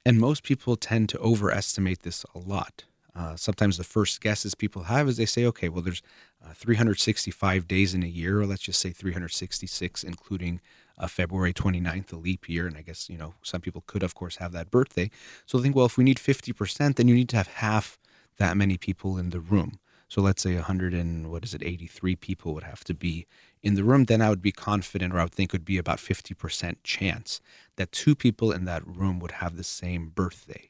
[0.05, 2.85] And most people tend to overestimate this a lot.
[3.13, 6.03] Uh, sometimes the first guesses people have is they say, okay, well, there's
[6.45, 10.61] uh, 365 days in a year, or let's just say 366, including
[10.97, 12.67] uh, February 29th, a leap year.
[12.67, 15.09] And I guess, you know, some people could, of course, have that birthday.
[15.45, 17.99] So I think, well, if we need 50%, then you need to have half
[18.37, 19.79] that many people in the room.
[20.09, 23.27] So let's say 100 and what is it, 83 people would have to be
[23.61, 24.05] in the room.
[24.05, 27.41] Then I would be confident, or I would think it would be about 50% chance
[27.75, 30.69] that two people in that room would have the same birthday.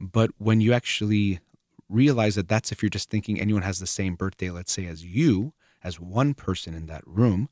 [0.00, 1.38] But when you actually
[1.88, 5.04] realize that that's if you're just thinking anyone has the same birthday, let's say, as
[5.04, 5.52] you,
[5.84, 7.48] as one person in that room,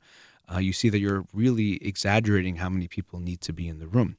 [0.53, 3.87] uh, you see that you're really exaggerating how many people need to be in the
[3.87, 4.17] room.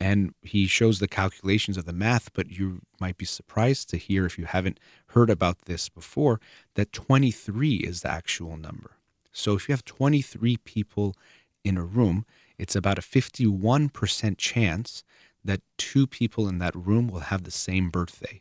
[0.00, 4.24] And he shows the calculations of the math, but you might be surprised to hear,
[4.24, 6.40] if you haven't heard about this before,
[6.74, 8.92] that 23 is the actual number.
[9.32, 11.14] So if you have 23 people
[11.64, 12.24] in a room,
[12.58, 15.04] it's about a 51% chance
[15.44, 18.40] that two people in that room will have the same birthday.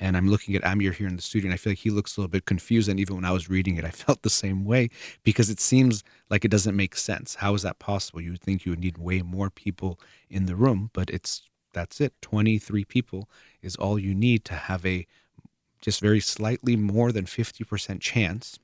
[0.00, 2.16] And I'm looking at Amir here in the studio, and I feel like he looks
[2.16, 2.88] a little bit confused.
[2.88, 4.88] And even when I was reading it, I felt the same way
[5.22, 7.36] because it seems like it doesn't make sense.
[7.36, 8.20] How is that possible?
[8.20, 12.00] You would think you would need way more people in the room, but it's that's
[12.00, 12.14] it.
[12.22, 13.28] 23 people
[13.62, 15.06] is all you need to have a
[15.80, 18.58] just very slightly more than 50% chance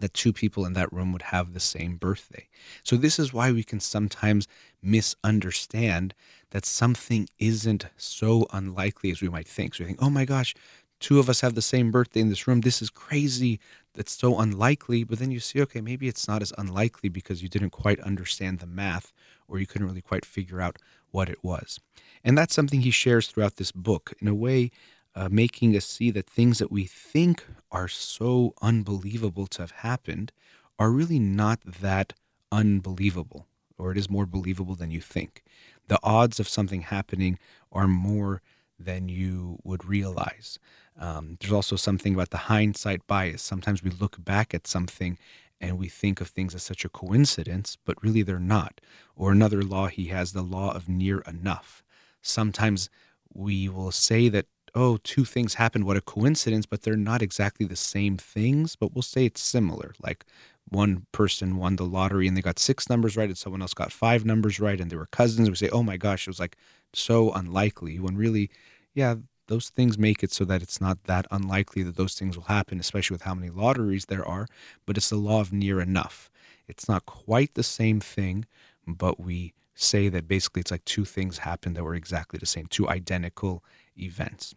[0.00, 2.48] that two people in that room would have the same birthday.
[2.82, 4.48] So, this is why we can sometimes
[4.82, 6.14] misunderstand
[6.50, 9.74] that something isn't so unlikely as we might think.
[9.74, 10.54] So, we think, oh my gosh,
[11.00, 12.60] two of us have the same birthday in this room.
[12.60, 13.60] This is crazy.
[13.94, 15.04] That's so unlikely.
[15.04, 18.58] But then you see, okay, maybe it's not as unlikely because you didn't quite understand
[18.58, 19.12] the math
[19.48, 20.76] or you couldn't really quite figure out
[21.10, 21.80] what it was.
[22.22, 24.12] And that's something he shares throughout this book.
[24.20, 24.70] In a way,
[25.14, 30.32] uh, making us see that things that we think are so unbelievable to have happened
[30.78, 32.12] are really not that
[32.52, 35.42] unbelievable, or it is more believable than you think.
[35.88, 37.38] The odds of something happening
[37.72, 38.42] are more
[38.78, 40.58] than you would realize.
[40.98, 43.42] Um, there's also something about the hindsight bias.
[43.42, 45.18] Sometimes we look back at something
[45.60, 48.80] and we think of things as such a coincidence, but really they're not.
[49.16, 51.82] Or another law he has, the law of near enough.
[52.22, 52.88] Sometimes
[53.32, 57.66] we will say that oh, two things happened, what a coincidence, but they're not exactly
[57.66, 59.94] the same things, but we'll say it's similar.
[60.02, 60.24] Like
[60.68, 63.92] one person won the lottery and they got six numbers right, and someone else got
[63.92, 65.48] five numbers right, and they were cousins.
[65.48, 66.56] We say, oh my gosh, it was like
[66.92, 67.98] so unlikely.
[67.98, 68.50] When really,
[68.94, 72.44] yeah, those things make it so that it's not that unlikely that those things will
[72.44, 74.46] happen, especially with how many lotteries there are,
[74.86, 76.30] but it's the law of near enough.
[76.68, 78.44] It's not quite the same thing,
[78.86, 82.66] but we say that basically it's like two things happened that were exactly the same,
[82.66, 83.62] two identical
[83.96, 84.54] events.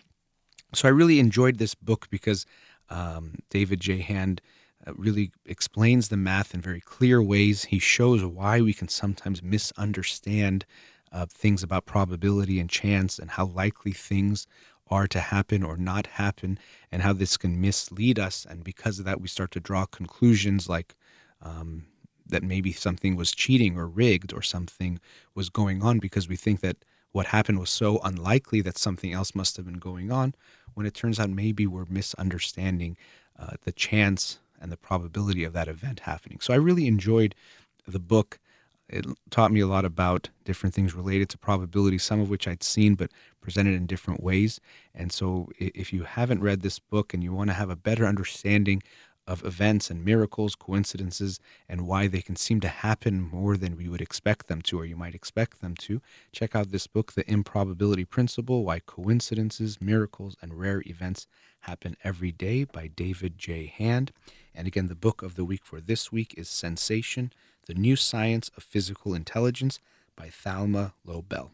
[0.74, 2.46] So I really enjoyed this book because
[2.90, 4.00] um, David J.
[4.00, 4.42] Hand
[4.86, 7.66] uh, really explains the math in very clear ways.
[7.66, 10.66] He shows why we can sometimes misunderstand
[11.12, 14.48] uh, things about probability and chance and how likely things
[14.90, 16.60] are to happen or not happen,
[16.92, 18.46] and how this can mislead us.
[18.50, 20.96] And because of that, we start to draw conclusions like
[21.42, 21.86] um,
[22.32, 25.00] that maybe something was cheating or rigged or something
[25.36, 26.78] was going on because we think that
[27.12, 30.34] what happened was so unlikely that something else must have been going on
[30.74, 32.98] when it turns out maybe we're misunderstanding
[33.38, 36.40] uh, the chance and the probability of that event happening.
[36.40, 37.36] So I really enjoyed
[37.88, 38.40] the book.
[38.88, 42.64] It taught me a lot about different things related to probability, some of which I'd
[42.64, 44.60] seen, but presented in different ways.
[44.94, 48.06] And so if you haven't read this book and you want to have a better
[48.06, 48.84] understanding
[49.28, 53.88] of events and miracles, coincidences, and why they can seem to happen more than we
[53.88, 57.30] would expect them to, or you might expect them to, check out this book, The
[57.32, 61.28] Improbability Principle Why Coincidences, Miracles, and Rare Events
[61.62, 63.68] Happen Every Day by David J.
[63.68, 64.12] Hand.
[64.56, 67.32] And again, the book of the week for this week is Sensation
[67.68, 69.80] The New Science of Physical Intelligence
[70.16, 71.52] by Thalma Lobel.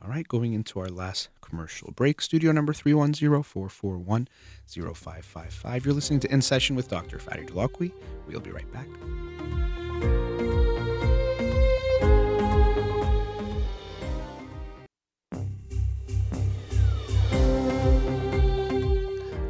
[0.00, 2.20] All right, going into our last commercial break.
[2.20, 4.28] Studio number 310 441
[4.68, 5.84] 0555.
[5.84, 7.18] You're listening to In Session with Dr.
[7.18, 7.90] Fadi Holakouee.
[8.28, 8.86] We'll be right back.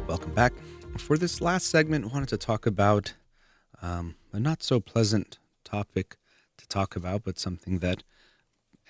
[0.07, 0.53] Welcome back.
[0.97, 3.13] For this last segment, I wanted to talk about
[3.83, 6.17] um, a not so pleasant topic
[6.57, 8.01] to talk about, but something that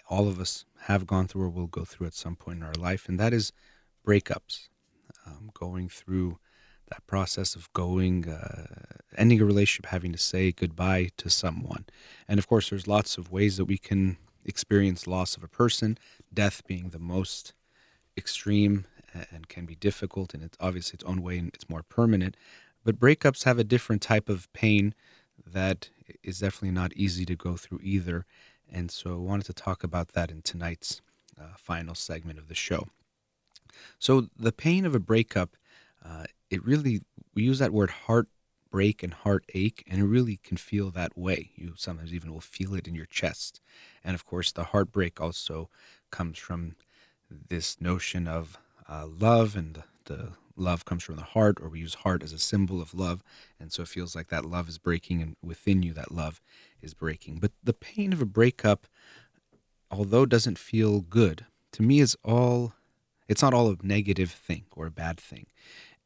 [0.09, 2.73] all of us have gone through or will go through at some point in our
[2.73, 3.51] life, and that is
[4.05, 4.67] breakups.
[5.25, 6.39] Um, going through
[6.89, 8.65] that process of going, uh,
[9.15, 11.85] ending a relationship, having to say goodbye to someone.
[12.27, 15.97] And of course, there's lots of ways that we can experience loss of a person,
[16.33, 17.53] death being the most
[18.17, 18.85] extreme
[19.31, 22.35] and can be difficult, and it's obviously its own way and it's more permanent.
[22.83, 24.93] But breakups have a different type of pain
[25.45, 25.89] that
[26.23, 28.25] is definitely not easy to go through either.
[28.71, 31.01] And so I wanted to talk about that in tonight's
[31.39, 32.87] uh, final segment of the show.
[33.97, 35.55] So, the pain of a breakup,
[36.03, 37.01] uh, it really,
[37.33, 41.51] we use that word heartbreak and heartache, and it really can feel that way.
[41.55, 43.61] You sometimes even will feel it in your chest.
[44.03, 45.69] And of course, the heartbreak also
[46.11, 46.75] comes from
[47.29, 50.29] this notion of uh, love, and the, the
[50.59, 53.23] love comes from the heart, or we use heart as a symbol of love.
[53.59, 56.41] And so it feels like that love is breaking, and within you, that love
[56.81, 57.39] is breaking.
[57.39, 58.87] But the pain of a breakup,
[59.91, 62.73] although doesn't feel good, to me is all,
[63.27, 65.47] it's not all a negative thing or a bad thing.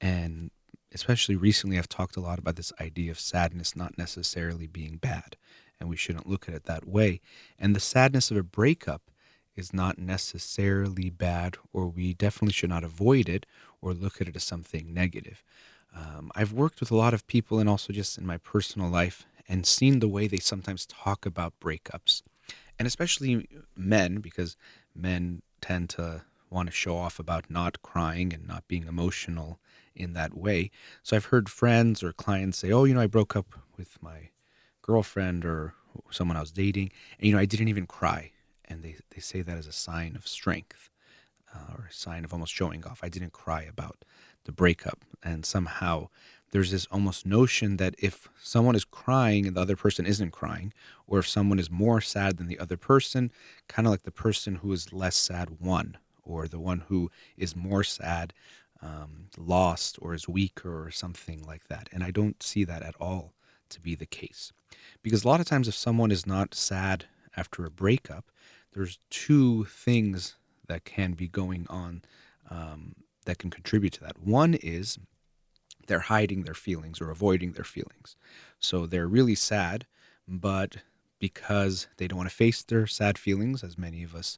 [0.02, 0.52] And
[0.94, 5.38] especially recently, I've talked a lot about this idea of sadness not necessarily being bad,
[5.80, 7.22] and we shouldn't look at it that way.
[7.58, 9.10] And the sadness of a breakup
[9.56, 13.46] is not necessarily bad, or we definitely should not avoid it
[13.84, 15.44] or look at it as something negative.
[15.96, 19.26] Um, I've worked with a lot of people and also just in my personal life
[19.48, 22.24] and seen the way they sometimes talk about breakups.
[22.80, 24.56] And especially men, because
[24.96, 29.60] men tend to want to show off about not crying and not being emotional
[29.96, 30.72] in that way.
[31.04, 34.30] So I've heard friends or clients say, Oh, you know, I broke up with my
[34.82, 35.74] girlfriend or
[36.10, 38.32] someone I was dating, and, you know, I didn't even cry
[38.66, 40.90] and they, they say that as a sign of strength
[41.54, 43.00] uh, or a sign of almost showing off.
[43.04, 44.04] I didn't cry about
[44.46, 45.00] the breakup.
[45.24, 46.10] And somehow
[46.52, 50.74] there's this almost notion that if someone is crying and the other person isn't crying,
[51.08, 53.32] or if someone is more sad than the other person,
[53.68, 57.56] kind of like the person who is less sad won, or the one who is
[57.56, 58.34] more sad
[58.82, 61.90] um, lost or is weaker or something like that.
[61.92, 63.34] And I don't see that at all
[63.70, 64.52] to be the case.
[65.02, 68.30] Because a lot of times, if someone is not sad after a breakup,
[68.74, 70.36] there's two things
[70.68, 72.02] that can be going on
[72.50, 72.96] um,
[73.26, 74.20] that can contribute to that.
[74.20, 74.98] One is
[75.88, 78.16] they're hiding their feelings or avoiding their feelings.
[78.60, 79.86] So they're really sad,
[80.28, 80.78] but
[81.20, 84.38] because they don't want to face their sad feelings, as many of us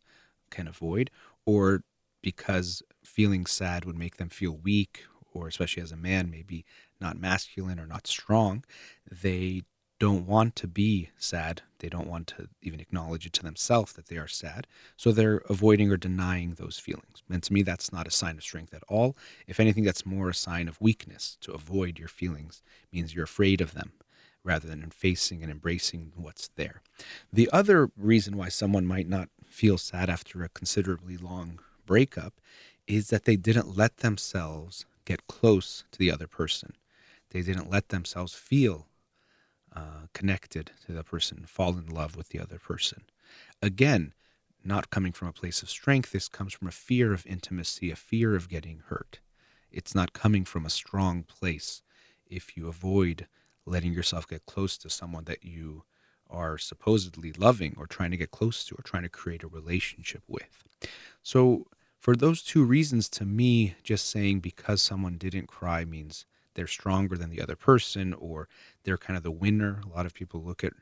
[0.49, 1.11] can avoid,
[1.45, 1.83] or
[2.21, 6.65] because feeling sad would make them feel weak, or especially as a man, maybe
[6.99, 8.63] not masculine or not strong,
[9.11, 9.63] they
[9.99, 11.61] don't want to be sad.
[11.79, 14.67] They don't want to even acknowledge it to themselves that they are sad.
[14.97, 17.23] So they're avoiding or denying those feelings.
[17.29, 19.15] And to me, that's not a sign of strength at all.
[19.47, 21.37] If anything, that's more a sign of weakness.
[21.41, 23.93] To avoid your feelings means you're afraid of them
[24.43, 26.81] rather than facing and embracing what's there.
[27.33, 32.35] The other reason why someone might not feel sad after a considerably long breakup
[32.85, 36.73] is that they didn't let themselves get close to the other person.
[37.31, 38.87] They didn't let themselves feel
[39.75, 43.03] uh, connected to the person, fall in love with the other person.
[43.61, 44.13] Again,
[44.63, 47.95] not coming from a place of strength, this comes from a fear of intimacy, a
[47.95, 49.19] fear of getting hurt.
[49.71, 51.81] It's not coming from a strong place
[52.27, 53.27] if you avoid
[53.65, 55.83] letting yourself get close to someone that you
[56.29, 60.23] are supposedly loving or trying to get close to or trying to create a relationship
[60.27, 60.63] with.
[61.21, 61.65] So,
[61.99, 66.25] for those two reasons, to me, just saying because someone didn't cry means
[66.55, 68.47] they're stronger than the other person or
[68.83, 69.81] they're kind of the winner.
[69.85, 70.73] A lot of people look at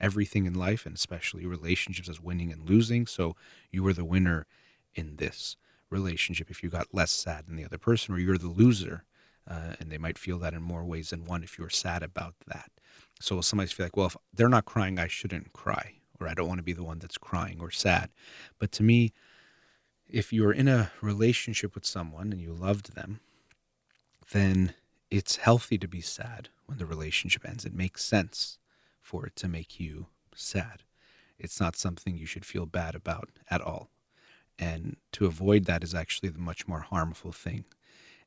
[0.00, 3.06] everything in life and especially relationships as winning and losing.
[3.06, 3.36] So,
[3.70, 4.46] you were the winner
[4.94, 5.56] in this
[5.90, 9.04] relationship if you got less sad than the other person, or you're the loser.
[9.48, 12.34] Uh, and they might feel that in more ways than one if you're sad about
[12.46, 12.70] that.
[13.20, 16.48] So somebody feel like, well, if they're not crying, I shouldn't cry, or I don't
[16.48, 18.10] want to be the one that's crying or sad.
[18.58, 19.12] But to me,
[20.08, 23.20] if you're in a relationship with someone and you loved them,
[24.32, 24.74] then
[25.10, 27.64] it's healthy to be sad when the relationship ends.
[27.64, 28.58] It makes sense
[29.00, 30.82] for it to make you sad.
[31.38, 33.90] It's not something you should feel bad about at all.
[34.58, 37.64] And to avoid that is actually the much more harmful thing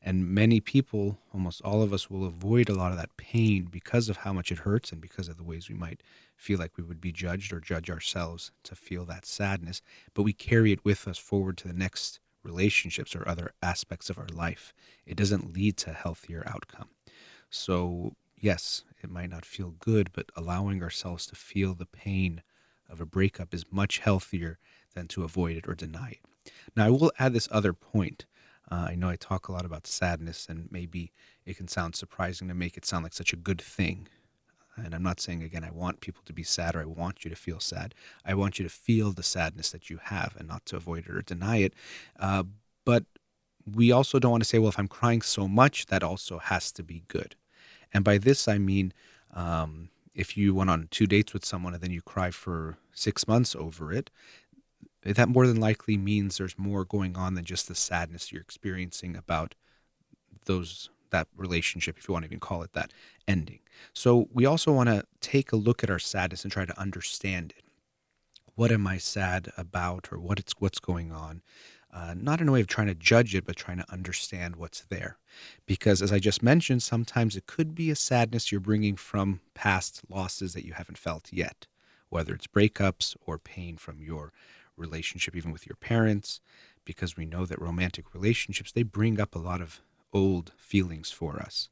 [0.06, 4.10] and many people, almost all of us, will avoid a lot of that pain because
[4.10, 6.04] of how much it hurts and because of the ways we might
[6.36, 9.82] feel like we would be judged or judge ourselves to feel that sadness.
[10.14, 14.18] But we carry it with us forward to the next relationships or other aspects of
[14.18, 14.74] our life.
[15.06, 16.90] It doesn't lead to healthier outcome.
[17.50, 22.42] So, yes, it might not feel good, but allowing ourselves to feel the pain
[22.90, 24.60] of a breakup is much healthier
[24.94, 26.52] than to avoid it or deny it.
[26.76, 28.26] Now, I will add this other point
[28.72, 31.12] uh, I know I talk a lot about sadness, and maybe
[31.46, 34.08] it can sound surprising to make it sound like such a good thing.
[34.76, 37.30] And I'm not saying, again, I want people to be sad or I want you
[37.30, 37.94] to feel sad.
[38.26, 41.16] I want you to feel the sadness that you have and not to avoid it
[41.16, 41.74] or deny it.
[42.20, 42.44] Uh,
[42.86, 43.06] but
[43.72, 46.72] we also don't want to say, well, if I'm crying so much, that also has
[46.74, 47.36] to be good.
[47.94, 48.94] And by this, I mean,
[49.34, 53.28] um, if you went on two dates with someone and then you cry for six
[53.28, 54.10] months over it,
[55.04, 59.16] that more than likely means there's more going on than just the sadness you're experiencing
[59.16, 59.56] about
[60.46, 62.92] those that relationship if you want to even call it that
[63.28, 63.60] ending.
[63.94, 67.54] So we also want to take a look at our sadness and try to understand
[67.58, 67.64] it.
[68.56, 71.42] What am i sad about or what it's what's going on?
[71.94, 74.82] Uh, not in a way of trying to judge it but trying to understand what's
[74.82, 75.18] there.
[75.66, 80.02] Because as i just mentioned sometimes it could be a sadness you're bringing from past
[80.10, 81.68] losses that you haven't felt yet.
[82.10, 84.34] Whether it's breakups or pain from your
[84.76, 86.42] relationship even with your parents
[86.86, 89.82] because we know that romantic relationships they bring up a lot of
[90.14, 91.70] old feelings for us.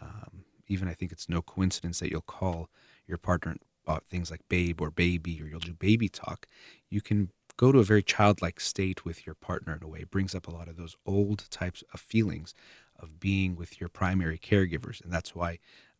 [0.00, 2.70] Um, even i think it's no coincidence that you'll call
[3.06, 3.54] your partner
[3.86, 6.46] about things like babe or baby or you'll do baby talk.
[6.88, 10.00] You can go to a very childlike state with your partner in a way.
[10.00, 12.54] It brings up a lot of those old types of feelings
[12.98, 15.02] of being with your primary caregivers.
[15.02, 15.58] And that's why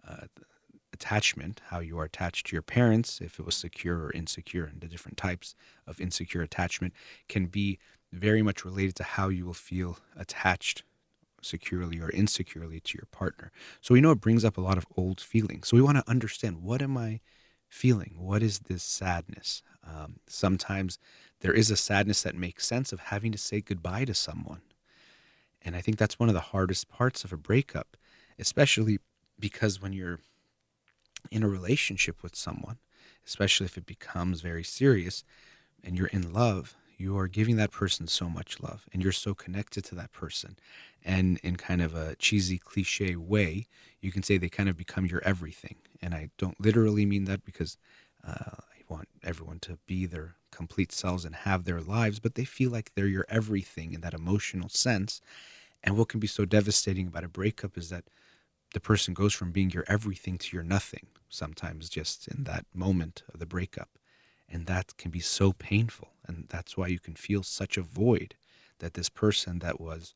[0.09, 0.27] uh,
[0.93, 4.81] attachment, how you are attached to your parents, if it was secure or insecure, and
[4.81, 5.55] the different types
[5.87, 6.95] of insecure attachment
[7.29, 7.79] can be
[8.13, 10.85] very much related to how you will feel attached
[11.45, 13.53] securely or insecurely to your partner.
[13.81, 15.69] So we know it brings up a lot of old feelings.
[15.69, 17.21] So we want to understand what am I
[17.69, 18.15] feeling?
[18.19, 19.63] What is this sadness?
[19.87, 20.99] Um, sometimes
[21.41, 24.63] there is a sadness that makes sense of having to say goodbye to someone.
[25.63, 27.97] And I think that's one of the hardest parts of a breakup,
[28.39, 28.99] especially
[29.39, 30.21] because when you're
[31.31, 32.79] in a relationship with someone,
[33.27, 35.25] especially if it becomes very serious
[35.83, 39.35] and you're in love, you are giving that person so much love and you're so
[39.35, 40.57] connected to that person.
[41.05, 43.67] And in kind of a cheesy cliche way,
[44.01, 45.77] you can say they kind of become your everything.
[46.01, 47.77] And I don't literally mean that because
[48.27, 52.47] uh, I want everyone to be their complete selves and have their lives, but they
[52.47, 55.21] feel like they're your everything in that emotional sense.
[55.83, 58.05] And what can be so devastating about a breakup is that
[58.73, 63.25] the person goes from being your everything to your nothing, sometimes just in that moment
[63.33, 63.91] of the breakup.
[64.49, 66.09] And that can be so painful.
[66.27, 68.35] And that's why you can feel such a void
[68.79, 70.15] that this person that was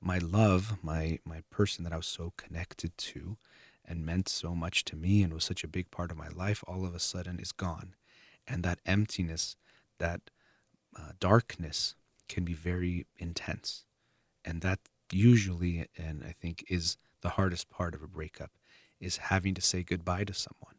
[0.00, 3.36] my love, my, my person that I was so connected to
[3.84, 6.62] and meant so much to me and was such a big part of my life,
[6.66, 7.94] all of a sudden is gone.
[8.46, 9.56] And that emptiness,
[9.98, 10.20] that
[10.96, 11.94] uh, darkness
[12.28, 13.84] can be very intense.
[14.44, 14.80] And that
[15.12, 18.50] usually, and I think, is the hardest part of a breakup
[19.00, 20.76] is having to say goodbye to someone.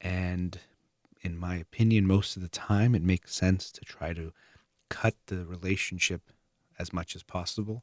[0.00, 0.58] And
[1.22, 4.32] in my opinion, most of the time, it makes sense to try to
[4.88, 6.22] cut the relationship
[6.78, 7.82] as much as possible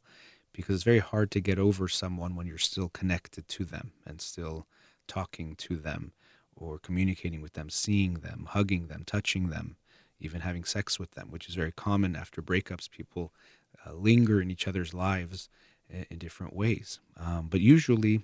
[0.53, 4.21] because it's very hard to get over someone when you're still connected to them and
[4.21, 4.67] still
[5.07, 6.13] talking to them
[6.55, 9.75] or communicating with them, seeing them, hugging them, touching them,
[10.19, 12.89] even having sex with them, which is very common after breakups.
[12.89, 13.33] People
[13.86, 15.49] uh, linger in each other's lives
[15.89, 16.99] in, in different ways.
[17.17, 18.23] Um, but usually,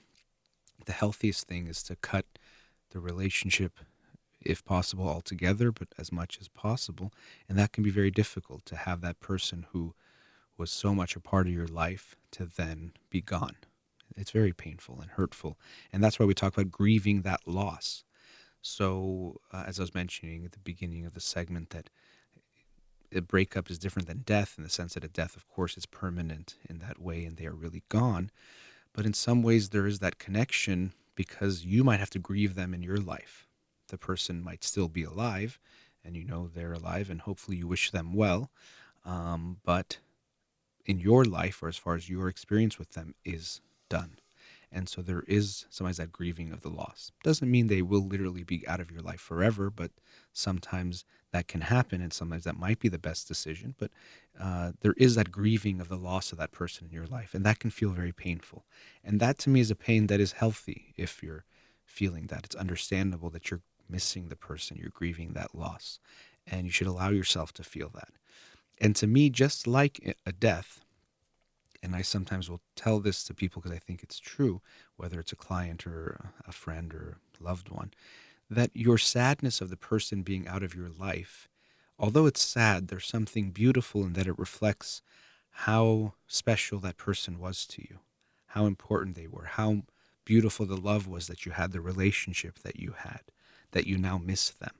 [0.85, 2.25] the healthiest thing is to cut
[2.91, 3.79] the relationship,
[4.43, 7.11] if possible, altogether, but as much as possible.
[7.47, 9.93] And that can be very difficult to have that person who
[10.57, 13.55] was so much a part of your life to then be gone.
[14.15, 15.57] It's very painful and hurtful.
[15.91, 18.03] And that's why we talk about grieving that loss.
[18.61, 21.89] So, uh, as I was mentioning at the beginning of the segment, that
[23.13, 25.85] a breakup is different than death in the sense that a death, of course, is
[25.85, 28.31] permanent in that way and they are really gone.
[28.93, 32.73] But in some ways, there is that connection because you might have to grieve them
[32.73, 33.47] in your life.
[33.91, 35.59] The person might still be alive
[36.03, 38.49] and you know they're alive and hopefully you wish them well.
[39.05, 39.99] Um, but
[40.85, 44.17] in your life, or as far as your experience with them, is done.
[44.71, 47.11] And so there is sometimes that grieving of the loss.
[47.23, 49.91] Doesn't mean they will literally be out of your life forever, but
[50.31, 53.75] sometimes that can happen, and sometimes that might be the best decision.
[53.77, 53.91] But
[54.39, 57.45] uh, there is that grieving of the loss of that person in your life, and
[57.45, 58.65] that can feel very painful.
[59.03, 61.43] And that to me is a pain that is healthy if you're
[61.83, 62.45] feeling that.
[62.45, 63.61] It's understandable that you're
[63.91, 65.99] missing the person, you're grieving that loss,
[66.47, 68.09] and you should allow yourself to feel that.
[68.79, 70.81] And to me, just like a death,
[71.83, 74.61] and I sometimes will tell this to people because I think it's true,
[74.97, 77.91] whether it's a client or a friend or loved one,
[78.49, 81.47] that your sadness of the person being out of your life,
[81.97, 85.01] although it's sad, there's something beautiful in that it reflects
[85.51, 87.99] how special that person was to you,
[88.47, 89.83] how important they were, how
[90.25, 93.21] beautiful the love was that you had, the relationship that you had,
[93.71, 94.73] that you now miss them.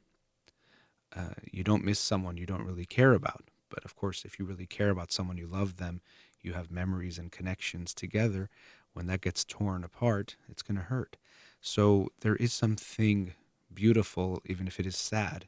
[1.16, 3.44] Uh, you don't miss someone you don't really care about.
[3.70, 6.02] But of course, if you really care about someone, you love them,
[6.42, 8.50] you have memories and connections together,
[8.94, 11.18] when that gets torn apart, it's going to hurt.
[11.62, 13.34] So there is something
[13.74, 15.48] beautiful, even if it is sad,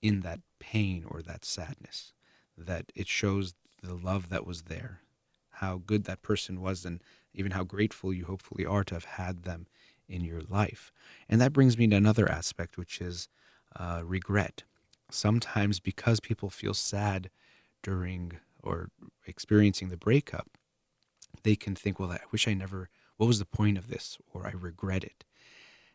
[0.00, 2.12] in that pain or that sadness,
[2.56, 5.00] that it shows the love that was there,
[5.50, 7.02] how good that person was, and
[7.34, 9.66] even how grateful you hopefully are to have had them
[10.08, 10.92] in your life.
[11.28, 13.28] And that brings me to another aspect, which is
[13.76, 14.64] uh, regret.
[15.10, 17.30] Sometimes, because people feel sad
[17.82, 18.90] during or
[19.26, 20.48] experiencing the breakup,
[21.42, 24.18] they can think, well, I wish I never, what was the point of this?
[24.32, 25.24] Or I regret it.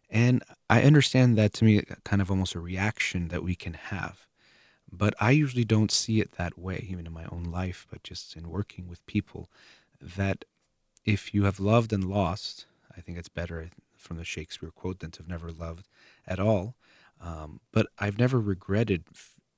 [0.10, 4.28] And I understand that to me, kind of almost a reaction that we can have.
[4.92, 8.36] But I usually don't see it that way, even in my own life, but just
[8.36, 9.50] in working with people,
[10.00, 10.46] that
[11.04, 13.70] if you have loved and lost, I think it's better
[14.04, 15.88] from the Shakespeare quote than to have never loved
[16.28, 16.76] at all.
[17.22, 19.06] Um, but I've never regretted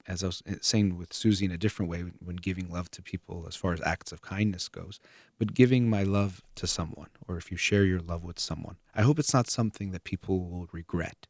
[0.08, 3.02] as I was eh, saying with Susie in a different way when giving love to
[3.02, 5.00] people as far as acts of kindness goes,
[5.38, 9.02] but giving my love to someone, or if you share your love with someone, I
[9.02, 11.28] hope it's not something that people will regret.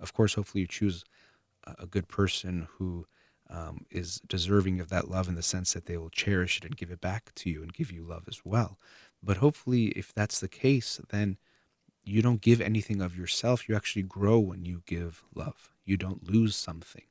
[0.00, 1.04] Of course, hopefully you choose
[1.78, 3.06] a good person who
[3.48, 6.76] um, is deserving of that love in the sense that they will cherish it and
[6.76, 8.78] give it back to you and give you love as well.
[9.22, 11.36] But hopefully, if that's the case, then
[12.04, 13.68] you don't give anything of yourself.
[13.68, 15.70] You actually grow when you give love.
[15.84, 17.04] You don't lose something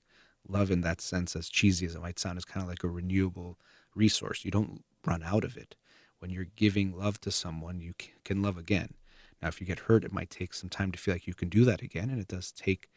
[0.48, 2.90] love in that sense, as cheesy as it might sound, is kind of like a
[2.90, 3.58] renewable
[3.96, 4.44] resource.
[4.44, 5.76] You don't run out of it.
[6.20, 8.94] When you're giving love to someone, you can love again.
[9.42, 11.50] Now, if you get hurt, it might take some time to feel like you can
[11.50, 12.90] do that again, and it does take.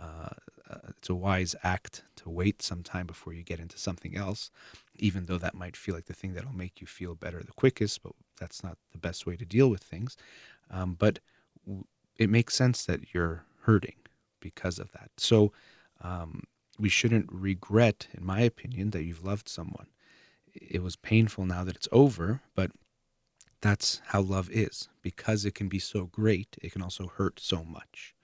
[0.00, 0.30] Uh,
[0.70, 4.50] uh, it's a wise act to wait some time before you get into something else,
[4.96, 8.02] even though that might feel like the thing that'll make you feel better the quickest.
[8.02, 10.16] But that's not the best way to deal with things.
[10.70, 11.18] Um, but
[12.16, 13.94] it makes sense that you're hurting
[14.40, 15.10] because of that.
[15.16, 15.52] So
[16.00, 16.44] um,
[16.78, 19.86] we shouldn't regret, in my opinion, that you've loved someone.
[20.54, 22.72] It was painful now that it's over, but
[23.60, 24.88] that's how love is.
[25.00, 28.14] Because it can be so great, it can also hurt so much.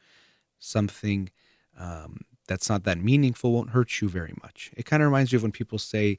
[0.58, 1.30] Something
[1.78, 4.70] um, that's not that meaningful won't hurt you very much.
[4.76, 6.18] It kind of reminds you of when people say,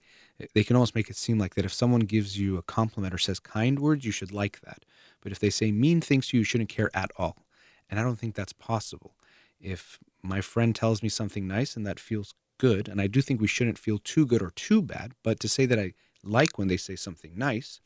[0.54, 3.18] they can almost make it seem like that if someone gives you a compliment or
[3.18, 4.86] says kind words, you should like that.
[5.22, 7.46] But if they say mean things to you, you shouldn't care at all.
[7.90, 9.16] And I don't think that's possible.
[9.60, 13.42] If my friend tells me something nice and that feels good, and I do think
[13.42, 15.94] we shouldn't feel too good or too bad, but to say that I
[16.24, 17.82] like when they say something nice,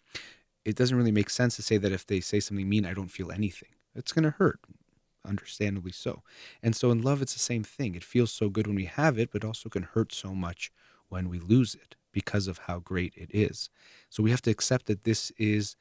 [0.66, 3.12] it doesn't really make sense to say that if they say something mean, I don't
[3.12, 3.70] feel anything.
[3.96, 4.60] It's going to hurt,
[5.26, 6.24] understandably so.
[6.62, 7.96] And so in love, it's the same thing.
[7.96, 10.72] It feels so good when we have it, but also can hurt so much
[11.10, 13.70] when we lose it because of how great it is.
[14.10, 15.76] So we have to accept that this is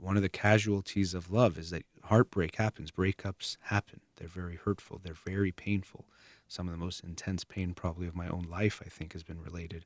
[0.00, 4.00] one of the casualties of love is that heartbreak happens, breakups happen.
[4.16, 6.06] They're very hurtful, they're very painful.
[6.46, 9.42] Some of the most intense pain, probably, of my own life, I think, has been
[9.42, 9.84] related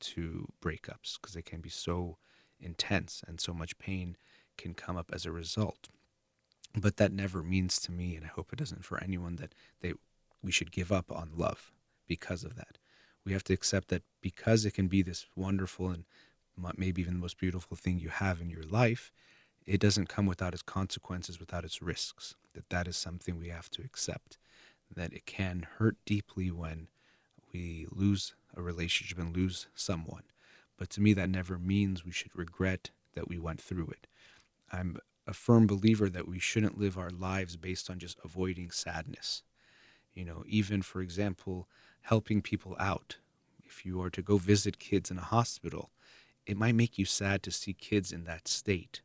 [0.00, 2.18] to breakups because they can be so
[2.60, 4.16] intense and so much pain
[4.56, 5.88] can come up as a result.
[6.76, 9.94] But that never means to me, and I hope it doesn't for anyone, that they
[10.42, 11.72] we should give up on love
[12.06, 12.78] because of that.
[13.24, 16.04] We have to accept that because it can be this wonderful and
[16.76, 19.10] maybe even the most beautiful thing you have in your life,
[19.66, 22.34] it doesn't come without its consequences, without its risks.
[22.54, 24.38] That that is something we have to accept.
[24.94, 26.88] That it can hurt deeply when
[27.52, 30.24] we lose a relationship and lose someone.
[30.76, 34.06] But to me, that never means we should regret that we went through it.
[34.72, 39.42] I'm a firm believer that we shouldn't live our lives based on just avoiding sadness.
[40.12, 41.68] You know, even for example,
[42.02, 43.16] helping people out.
[43.64, 45.90] If you are to go visit kids in a hospital,
[46.46, 49.00] it might make you sad to see kids in that state.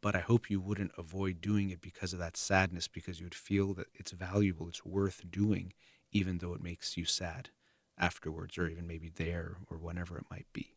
[0.00, 3.34] But I hope you wouldn't avoid doing it because of that sadness, because you would
[3.34, 5.72] feel that it's valuable, it's worth doing,
[6.12, 7.50] even though it makes you sad
[7.98, 10.76] afterwards, or even maybe there, or whenever it might be.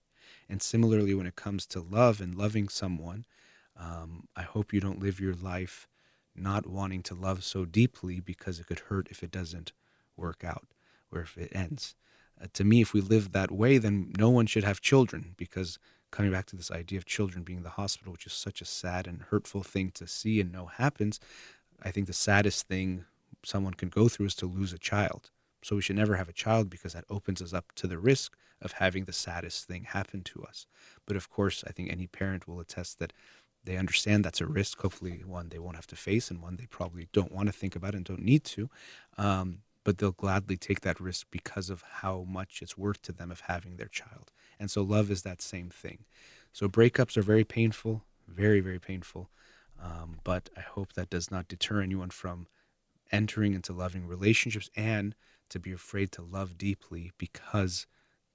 [0.49, 3.25] And similarly, when it comes to love and loving someone,
[3.77, 5.87] um, I hope you don't live your life
[6.35, 9.73] not wanting to love so deeply because it could hurt if it doesn't
[10.15, 10.67] work out
[11.11, 11.95] or if it ends.
[12.41, 15.77] Uh, to me, if we live that way, then no one should have children because
[16.11, 18.65] coming back to this idea of children being in the hospital, which is such a
[18.65, 21.19] sad and hurtful thing to see and know happens,
[21.81, 23.05] I think the saddest thing
[23.43, 25.31] someone can go through is to lose a child.
[25.63, 28.35] So we should never have a child because that opens us up to the risk
[28.61, 30.67] of having the saddest thing happen to us.
[31.05, 33.13] But of course, I think any parent will attest that
[33.63, 34.81] they understand that's a risk.
[34.81, 37.75] Hopefully, one they won't have to face, and one they probably don't want to think
[37.75, 38.69] about and don't need to.
[39.17, 43.31] Um, but they'll gladly take that risk because of how much it's worth to them
[43.31, 44.31] of having their child.
[44.61, 46.05] And so, love is that same thing.
[46.53, 49.29] So, breakups are very painful, very, very painful.
[49.81, 52.45] Um, but I hope that does not deter anyone from
[53.11, 55.15] entering into loving relationships and
[55.49, 57.87] to be afraid to love deeply because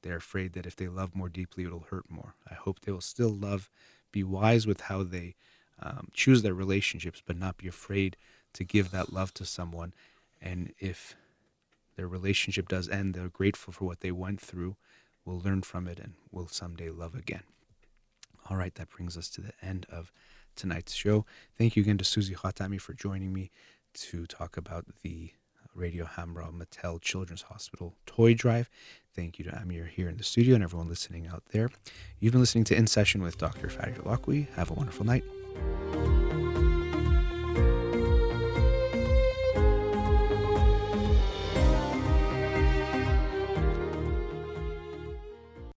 [0.03, 2.35] they're afraid that if they love more deeply, it'll hurt more.
[2.51, 3.71] I hope they will still love
[4.13, 5.37] be wise with how they
[5.81, 8.17] um, choose their relationships, but not be afraid
[8.55, 9.95] to give that love to someone.
[10.41, 11.17] And if
[11.97, 14.77] their relationship does end, they're grateful for what they went through,
[15.27, 17.43] will learn from it, and we'll someday love again.
[18.49, 20.13] All right, that brings us to the end of
[20.55, 21.27] tonight's show.
[21.59, 23.51] Thank you again to Susie Khatami for joining me
[23.95, 25.33] to talk about the
[25.75, 28.71] Radio Hamra Mattel Children's Hospital toy drive.
[29.15, 31.71] Thank you to Amir here in the studio and everyone listening out there.
[32.19, 33.69] You've been listening to In Session with Dr.
[33.69, 34.49] Fadi Holakouee.
[34.55, 35.25] Have a wonderful night.